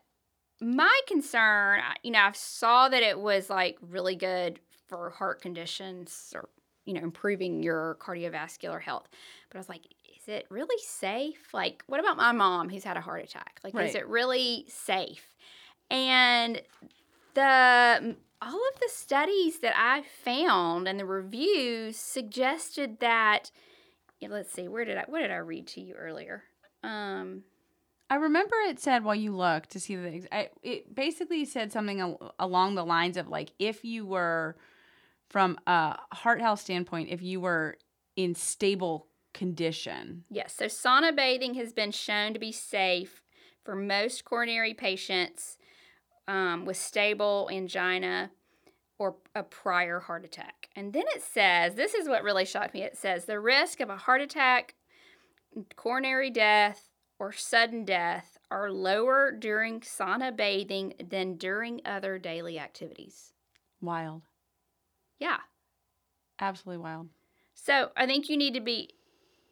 my 0.61 1.01
concern, 1.07 1.81
you 2.03 2.11
know, 2.11 2.21
I 2.21 2.33
saw 2.33 2.89
that 2.89 3.03
it 3.03 3.19
was 3.19 3.51
like 3.51 3.79
really 3.81 4.17
good 4.17 4.61
for 4.89 5.11
heart 5.11 5.41
conditions 5.41 6.33
or 6.35 6.49
you 6.87 6.95
know, 6.95 7.03
improving 7.03 7.63
your 7.63 7.97
cardiovascular 8.01 8.81
health. 8.81 9.09
But 9.49 9.59
I 9.59 9.61
was 9.61 9.69
like, 9.69 9.87
is 10.17 10.29
it 10.29 10.47
really 10.51 10.83
safe? 10.83 11.53
Like, 11.53 11.85
what 11.87 12.01
about 12.01 12.17
my 12.17 12.33
mom 12.33 12.69
who's 12.69 12.85
had 12.85 12.97
a 12.97 13.01
heart 13.01 13.23
attack? 13.23 13.61
Like, 13.63 13.75
Right. 13.75 13.89
is 13.89 13.95
it 13.95 14.09
really 14.09 14.65
safe? 14.69 15.37
And 15.91 16.63
the 17.35 18.17
all 18.43 18.69
of 18.75 18.81
the 18.81 18.89
studies 18.89 19.59
that 19.61 19.75
I 19.77 20.03
found 20.03 20.89
and 20.89 20.99
the 20.99 21.05
reviews 21.05 21.97
suggested 21.97 23.01
that 23.01 23.51
yeah, 24.19 24.29
let's 24.31 24.53
see, 24.53 24.69
where 24.69 24.85
did 24.85 24.97
I 24.97 25.05
what 25.07 25.21
did 25.21 25.31
I 25.31 25.37
read 25.37 25.67
to 25.69 25.81
you 25.81 25.95
earlier? 25.95 26.45
Um 26.83 27.45
I 28.11 28.17
remember 28.17 28.57
it 28.67 28.81
said 28.81 29.05
while 29.05 29.15
you 29.15 29.35
look 29.35 29.69
to 29.69 29.79
see 29.79 29.95
the 29.95 30.27
I, 30.33 30.51
it 30.63 30.93
basically 30.95 31.45
said 31.45 31.71
something 31.71 32.01
al- 32.01 32.35
along 32.41 32.75
the 32.75 32.85
lines 32.85 33.17
of 33.17 33.29
like 33.29 33.53
if 33.61 33.85
you 33.85 34.05
were 34.05 34.57
from 35.29 35.59
a 35.69 35.97
heart 36.13 36.41
health 36.41 36.61
standpoint 36.61 37.09
if 37.11 37.23
you 37.23 37.41
were 37.41 37.77
in 38.17 38.35
stable 38.35 39.07
condition. 39.33 40.25
Yes, 40.29 40.57
so 40.57 40.65
sauna 40.67 41.15
bathing 41.15 41.55
has 41.55 41.73
been 41.73 41.93
shown 41.93 42.35
to 42.35 42.41
be 42.41 42.51
safe 42.51 43.23
for 43.65 43.77
most 43.77 44.25
coronary 44.25 44.75
patients 44.75 45.57
um, 46.27 46.65
with 46.65 46.77
stable 46.77 47.49
angina 47.53 48.33
or 48.99 49.15
a 49.37 49.45
prior 49.45 50.01
heart 50.01 50.25
attack. 50.25 50.69
And 50.75 50.93
then 50.93 51.05
it 51.15 51.23
says 51.23 51.77
this 51.77 51.95
is 51.95 52.09
what 52.09 52.25
really 52.25 52.45
shocked 52.45 52.75
me. 52.75 52.83
It 52.83 52.99
says 52.99 53.27
the 53.27 53.39
risk 53.39 53.79
of 53.79 53.89
a 53.89 53.97
heart 53.97 54.21
attack, 54.21 54.75
coronary 55.77 56.31
death, 56.31 56.90
or 57.21 57.33
sudden 57.33 57.85
death 57.85 58.39
are 58.51 58.73
lower 58.73 59.31
during 59.31 59.81
sauna 59.81 60.35
bathing 60.35 60.95
than 61.09 61.37
during 61.37 61.81
other 61.85 62.19
daily 62.19 62.59
activities. 62.59 63.33
wild 63.81 64.23
Yeah. 65.19 65.39
absolutely 66.41 66.83
wild 66.83 67.09
So 67.55 67.91
I 67.97 68.07
think 68.07 68.29
you 68.29 68.37
need 68.37 68.55
to 68.55 68.61
be, 68.61 68.91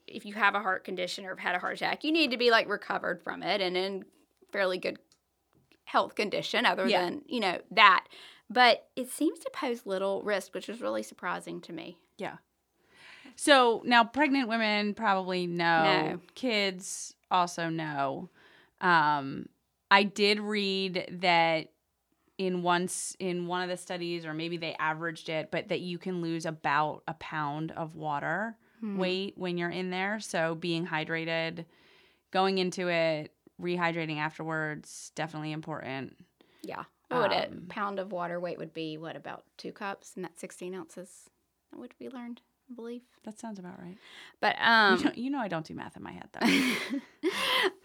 if 0.07 0.25
you 0.25 0.33
have 0.35 0.55
a 0.55 0.61
heart 0.61 0.83
condition 0.85 1.27
or 1.27 1.29
have 1.31 1.39
had 1.39 1.55
a 1.55 1.59
heart 1.59 1.77
attack, 1.77 2.03
you 2.03 2.11
need 2.11 2.31
to 2.31 2.39
be 2.39 2.51
like 2.51 2.69
recovered 2.69 3.23
from 3.23 3.43
it 3.43 3.61
and 3.61 3.77
in 3.77 4.05
fairly 4.51 4.79
good 4.79 4.99
health 5.85 6.15
condition, 6.15 6.65
other 6.67 6.89
Yeah. 6.89 7.03
than 7.03 7.23
you 7.27 7.41
know 7.41 7.61
that. 7.71 8.07
But 8.51 8.89
it 8.97 9.11
seems 9.11 9.39
to 9.41 9.51
pose 9.53 9.85
little 9.85 10.23
risk, 10.23 10.55
which 10.55 10.71
is 10.71 10.81
really 10.81 11.03
surprising 11.03 11.61
to 11.63 11.73
me. 11.73 11.99
Yeah. 12.17 12.39
So 13.37 13.83
now 13.85 14.05
pregnant 14.05 14.49
women 14.49 14.95
probably 14.95 15.47
know. 15.47 15.83
No. 15.83 16.21
Kids 16.35 17.15
also 17.31 17.69
know. 17.69 18.31
Um, 18.81 19.49
I 19.91 20.03
did 20.05 20.41
read 20.41 21.09
that 21.21 21.69
in 22.37 22.63
once 22.63 23.17
in 23.19 23.47
one 23.47 23.63
of 23.63 23.69
the 23.69 23.77
studies, 23.77 24.25
or 24.25 24.33
maybe 24.35 24.57
they 24.57 24.75
averaged 24.79 25.29
it, 25.29 25.51
but 25.51 25.69
that 25.69 25.81
you 25.81 25.99
can 25.99 26.23
lose 26.23 26.47
about 26.47 27.03
a 27.09 27.15
pound 27.15 27.73
of 27.73 27.95
water 27.97 28.57
Hmm. 28.81 28.99
weight 28.99 29.35
when 29.37 29.59
you're 29.59 29.71
in 29.71 29.91
there. 29.91 30.21
So 30.21 30.55
being 30.55 30.87
hydrated, 30.87 31.65
going 32.31 32.59
into 32.59 32.89
it, 32.89 33.33
rehydrating 33.61 34.19
afterwards, 34.19 35.11
definitely 35.17 35.51
important. 35.51 36.17
Yeah. 36.63 36.85
What 37.09 37.23
would 37.23 37.33
Um, 37.33 37.65
a 37.65 37.73
pound 37.73 37.99
of 37.99 38.13
water 38.13 38.39
weight 38.39 38.59
would 38.59 38.73
be? 38.75 38.99
What 38.99 39.17
about 39.17 39.45
two 39.57 39.73
cups 39.73 40.13
and 40.15 40.25
that's 40.25 40.41
sixteen 40.41 40.75
ounces? 40.75 41.29
What 41.73 41.91
we 41.99 42.09
learned, 42.09 42.41
I 42.71 42.75
believe. 42.75 43.03
That 43.25 43.39
sounds 43.39 43.59
about 43.59 43.79
right. 43.81 43.97
But 44.41 44.57
um, 44.61 44.99
you, 44.99 45.05
know, 45.05 45.13
you 45.15 45.31
know 45.31 45.39
I 45.39 45.49
don't 45.49 45.67
do 45.67 45.75
math 45.75 45.97
in 45.97 46.03
my 46.03 46.13
head 46.13 46.29
though. 46.33 47.31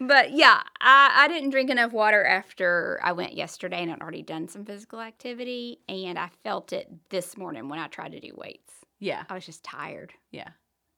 but 0.00 0.32
yeah, 0.32 0.62
I, 0.80 1.12
I 1.16 1.28
didn't 1.28 1.50
drink 1.50 1.70
enough 1.70 1.92
water 1.92 2.24
after 2.24 3.00
I 3.02 3.12
went 3.12 3.34
yesterday 3.34 3.82
and 3.82 3.90
I'd 3.90 4.00
already 4.00 4.22
done 4.22 4.48
some 4.48 4.64
physical 4.64 5.00
activity. 5.00 5.80
And 5.88 6.18
I 6.18 6.28
felt 6.42 6.72
it 6.72 6.90
this 7.10 7.36
morning 7.36 7.68
when 7.68 7.78
I 7.78 7.88
tried 7.88 8.12
to 8.12 8.20
do 8.20 8.32
weights. 8.36 8.72
yeah, 9.00 9.24
I 9.28 9.34
was 9.34 9.46
just 9.46 9.64
tired. 9.64 10.12
yeah, 10.30 10.48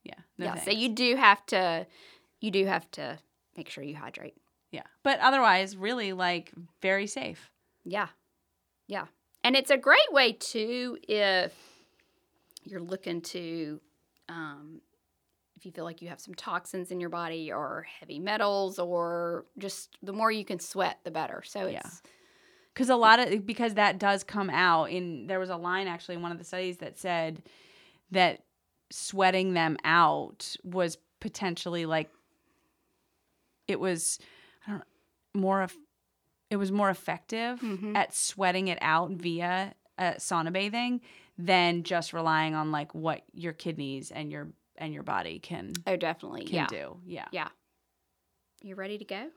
yeah. 0.04 0.14
No 0.38 0.46
yeah. 0.46 0.54
So 0.56 0.70
you 0.70 0.88
do 0.88 1.16
have 1.16 1.44
to, 1.46 1.86
you 2.40 2.50
do 2.50 2.66
have 2.66 2.90
to 2.92 3.18
make 3.56 3.68
sure 3.68 3.84
you 3.84 3.96
hydrate. 3.96 4.36
Yeah. 4.72 4.82
But 5.02 5.20
otherwise, 5.20 5.76
really 5.76 6.12
like 6.12 6.52
very 6.82 7.06
safe. 7.06 7.50
Yeah. 7.84 8.08
Yeah. 8.88 9.06
And 9.44 9.56
it's 9.56 9.70
a 9.70 9.76
great 9.76 10.12
way 10.12 10.32
too 10.32 10.98
if 11.08 11.52
you're 12.66 12.80
looking 12.82 13.20
to, 13.22 13.80
um, 14.28 14.80
if 15.56 15.64
you 15.64 15.72
feel 15.72 15.84
like 15.84 16.02
you 16.02 16.08
have 16.08 16.20
some 16.20 16.34
toxins 16.34 16.90
in 16.90 17.00
your 17.00 17.08
body 17.08 17.50
or 17.52 17.86
heavy 18.00 18.18
metals 18.18 18.78
or 18.78 19.46
just 19.58 19.96
the 20.02 20.12
more 20.12 20.30
you 20.30 20.44
can 20.44 20.58
sweat, 20.58 20.98
the 21.04 21.10
better. 21.10 21.42
So 21.46 21.66
Yeah. 21.66 21.78
it's, 21.78 22.02
Because 22.74 22.90
a 22.90 22.96
lot 22.96 23.18
of 23.20 23.46
because 23.46 23.74
that 23.74 23.98
does 23.98 24.22
come 24.22 24.50
out 24.50 24.90
in 24.90 25.26
there 25.28 25.38
was 25.40 25.48
a 25.48 25.56
line 25.56 25.86
actually 25.86 26.16
in 26.16 26.22
one 26.22 26.30
of 26.32 26.36
the 26.38 26.44
studies 26.44 26.76
that 26.78 26.98
said 26.98 27.42
that 28.10 28.42
sweating 28.90 29.54
them 29.54 29.78
out 29.82 30.56
was 30.62 30.98
potentially 31.20 31.86
like 31.86 32.10
it 33.66 33.80
was 33.80 34.18
I 34.66 34.72
don't 34.72 34.84
more 35.34 35.62
of 35.62 35.74
it 36.50 36.56
was 36.56 36.70
more 36.70 36.90
effective 36.90 37.60
Mhm. 37.60 37.96
at 37.96 38.14
sweating 38.14 38.68
it 38.68 38.78
out 38.80 39.10
via 39.10 39.74
uh, 39.98 40.12
sauna 40.14 40.52
bathing 40.52 41.00
than 41.38 41.82
just 41.82 42.12
relying 42.12 42.54
on 42.54 42.72
like 42.72 42.94
what 42.94 43.22
your 43.32 43.52
kidneys 43.52 44.10
and 44.10 44.30
your 44.30 44.48
and 44.78 44.92
your 44.92 45.02
body 45.02 45.38
can 45.38 45.72
oh, 45.86 45.96
definitely. 45.96 46.44
can 46.44 46.54
yeah. 46.54 46.66
do. 46.66 46.98
Yeah. 47.04 47.26
Yeah 47.32 47.48
you 48.66 48.74
ready 48.74 48.98
to 48.98 49.04
go? 49.04 49.28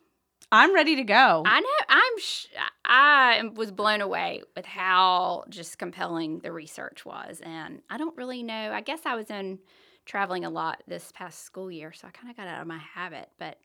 I'm 0.51 0.73
ready 0.73 0.95
to 0.95 1.03
go. 1.03 1.43
I 1.45 1.59
know. 1.59 1.85
I'm. 1.89 2.19
Sh- 2.19 2.47
I 2.85 3.43
was 3.53 3.71
blown 3.71 4.01
away 4.01 4.41
with 4.55 4.65
how 4.65 5.43
just 5.49 5.77
compelling 5.77 6.39
the 6.39 6.51
research 6.51 7.05
was, 7.05 7.39
and 7.43 7.81
I 7.89 7.97
don't 7.97 8.17
really 8.17 8.41
know. 8.41 8.71
I 8.71 8.81
guess 8.81 9.01
I 9.05 9.15
was 9.15 9.29
in 9.29 9.59
traveling 10.05 10.45
a 10.45 10.49
lot 10.49 10.81
this 10.87 11.11
past 11.11 11.43
school 11.43 11.69
year, 11.69 11.91
so 11.91 12.07
I 12.07 12.11
kind 12.11 12.31
of 12.31 12.37
got 12.37 12.47
out 12.47 12.61
of 12.61 12.67
my 12.67 12.79
habit. 12.79 13.29
But 13.37 13.59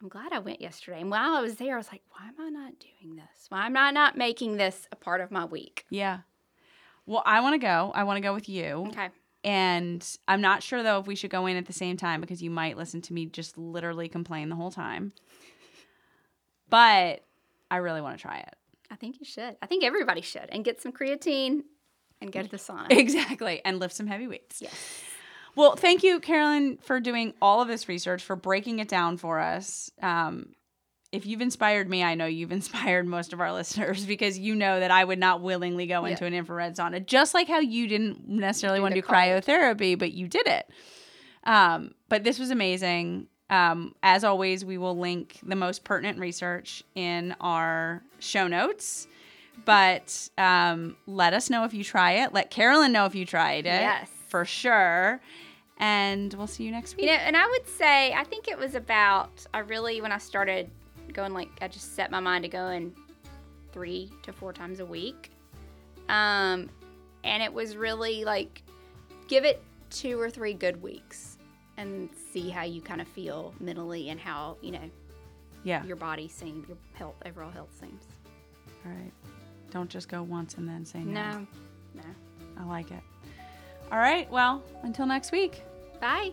I'm 0.00 0.08
glad 0.08 0.32
I 0.32 0.40
went 0.40 0.60
yesterday. 0.60 1.00
And 1.00 1.10
while 1.10 1.34
I 1.34 1.40
was 1.40 1.56
there, 1.56 1.74
I 1.74 1.78
was 1.78 1.92
like, 1.92 2.02
"Why 2.08 2.26
am 2.26 2.40
I 2.40 2.48
not 2.48 2.72
doing 2.80 3.14
this? 3.14 3.46
Why 3.48 3.66
am 3.66 3.76
I 3.76 3.90
not 3.92 4.16
making 4.16 4.56
this 4.56 4.88
a 4.90 4.96
part 4.96 5.20
of 5.20 5.30
my 5.30 5.44
week?" 5.44 5.84
yeah. 5.90 6.20
Well, 7.06 7.22
I 7.26 7.40
want 7.40 7.54
to 7.54 7.58
go. 7.58 7.92
I 7.94 8.04
want 8.04 8.16
to 8.18 8.20
go 8.20 8.32
with 8.34 8.48
you. 8.48 8.86
Okay. 8.88 9.08
And 9.44 10.06
I'm 10.28 10.40
not 10.40 10.62
sure 10.62 10.82
though 10.84 11.00
if 11.00 11.06
we 11.06 11.16
should 11.16 11.30
go 11.30 11.46
in 11.46 11.56
at 11.56 11.66
the 11.66 11.72
same 11.72 11.96
time 11.96 12.20
because 12.20 12.40
you 12.42 12.50
might 12.50 12.76
listen 12.76 13.02
to 13.02 13.12
me 13.12 13.26
just 13.26 13.58
literally 13.58 14.08
complain 14.08 14.48
the 14.48 14.54
whole 14.56 14.70
time. 14.70 15.12
But 16.68 17.22
I 17.70 17.76
really 17.78 18.00
want 18.00 18.16
to 18.16 18.22
try 18.22 18.38
it. 18.38 18.54
I 18.90 18.94
think 18.96 19.18
you 19.20 19.24
should. 19.26 19.56
I 19.62 19.66
think 19.66 19.84
everybody 19.84 20.20
should, 20.20 20.48
and 20.50 20.64
get 20.64 20.80
some 20.82 20.92
creatine, 20.92 21.62
and 22.20 22.30
go 22.30 22.42
to 22.42 22.48
the 22.48 22.56
sauna. 22.58 22.86
Exactly. 22.90 23.60
And 23.64 23.78
lift 23.78 23.94
some 23.94 24.06
heavy 24.06 24.26
weights. 24.26 24.60
yes. 24.60 24.72
Well, 25.56 25.76
thank 25.76 26.02
you, 26.02 26.20
Carolyn, 26.20 26.78
for 26.78 27.00
doing 27.00 27.34
all 27.42 27.60
of 27.60 27.68
this 27.68 27.88
research, 27.88 28.22
for 28.22 28.36
breaking 28.36 28.78
it 28.78 28.88
down 28.88 29.16
for 29.18 29.38
us. 29.38 29.90
Um, 30.00 30.54
if 31.12 31.26
you've 31.26 31.40
inspired 31.42 31.88
me, 31.88 32.02
I 32.02 32.14
know 32.14 32.26
you've 32.26 32.52
inspired 32.60 33.06
most 33.06 33.32
of 33.32 33.40
our 33.40 33.52
listeners 33.52 34.04
because 34.06 34.38
you 34.38 34.54
know 34.54 34.80
that 34.80 34.90
I 34.90 35.04
would 35.04 35.18
not 35.18 35.40
willingly 35.42 35.86
go 35.86 36.04
Yeah. 36.04 36.12
into 36.12 36.24
an 36.26 36.34
infrared 36.34 36.76
sauna, 36.76 37.04
just 37.04 37.34
like 37.34 37.48
how 37.48 37.60
you 37.60 37.86
didn't 37.86 38.28
necessarily 38.28 38.80
want 38.80 38.94
to 38.94 39.00
do 39.00 39.06
cryotherapy, 39.06 39.98
but 39.98 40.12
you 40.12 40.26
did 40.28 40.46
it. 40.46 40.68
Um, 41.44 41.94
but 42.08 42.24
this 42.24 42.38
was 42.38 42.50
amazing. 42.50 43.26
Um, 43.50 43.94
as 44.02 44.24
always, 44.24 44.64
we 44.64 44.78
will 44.78 44.96
link 44.98 45.38
the 45.42 45.56
most 45.56 45.84
pertinent 45.84 46.18
research 46.18 46.82
in 46.94 47.34
our 47.40 48.02
show 48.18 48.46
notes. 48.48 49.06
But 49.66 50.28
um, 50.38 50.96
let 51.06 51.34
us 51.34 51.50
know 51.50 51.64
if 51.64 51.74
you 51.74 51.84
try 51.84 52.12
it. 52.24 52.32
Let 52.32 52.50
Carolyn 52.50 52.92
know 52.92 53.04
if 53.04 53.14
you 53.14 53.26
tried 53.26 53.66
it. 53.66 53.82
Yes. 53.82 54.08
For 54.28 54.44
sure. 54.46 55.20
And 55.78 56.32
we'll 56.34 56.46
see 56.46 56.64
you 56.64 56.70
next 56.70 56.96
week. 56.96 57.04
You 57.06 57.12
know, 57.12 57.18
and 57.18 57.36
I 57.36 57.46
would 57.46 57.68
say 57.68 58.12
I 58.14 58.24
think 58.24 58.48
it 58.48 58.56
was 58.56 58.74
about 58.74 59.44
I 59.52 59.58
really 59.58 60.00
when 60.00 60.12
I 60.12 60.18
started 60.18 60.70
going 61.12 61.32
like 61.32 61.50
I 61.60 61.68
just 61.68 61.94
set 61.94 62.10
my 62.10 62.20
mind 62.20 62.44
to 62.44 62.48
going 62.48 62.94
three 63.72 64.10
to 64.22 64.32
four 64.32 64.52
times 64.52 64.80
a 64.80 64.86
week. 64.86 65.30
Um 66.08 66.68
and 67.24 67.42
it 67.42 67.52
was 67.52 67.76
really 67.76 68.24
like 68.24 68.62
give 69.28 69.44
it 69.44 69.62
two 69.90 70.20
or 70.20 70.30
three 70.30 70.54
good 70.54 70.82
weeks 70.82 71.38
and 71.76 72.08
see 72.32 72.48
how 72.50 72.62
you 72.62 72.80
kind 72.80 73.00
of 73.00 73.08
feel 73.08 73.54
mentally 73.60 74.10
and 74.10 74.20
how, 74.20 74.56
you 74.60 74.72
know, 74.72 74.90
yeah. 75.64 75.84
your 75.84 75.96
body 75.96 76.28
seems, 76.28 76.68
your 76.68 76.76
health 76.94 77.14
overall 77.24 77.50
health 77.50 77.70
seems. 77.78 78.04
All 78.84 78.92
right. 78.92 79.12
Don't 79.70 79.88
just 79.88 80.08
go 80.08 80.22
once 80.22 80.54
and 80.54 80.68
then 80.68 80.84
say 80.84 81.00
no. 81.00 81.22
No. 81.22 81.46
No. 81.94 82.02
I 82.58 82.64
like 82.64 82.90
it. 82.90 83.02
All 83.90 83.98
right. 83.98 84.30
Well, 84.30 84.62
until 84.82 85.06
next 85.06 85.32
week. 85.32 85.62
Bye. 86.00 86.32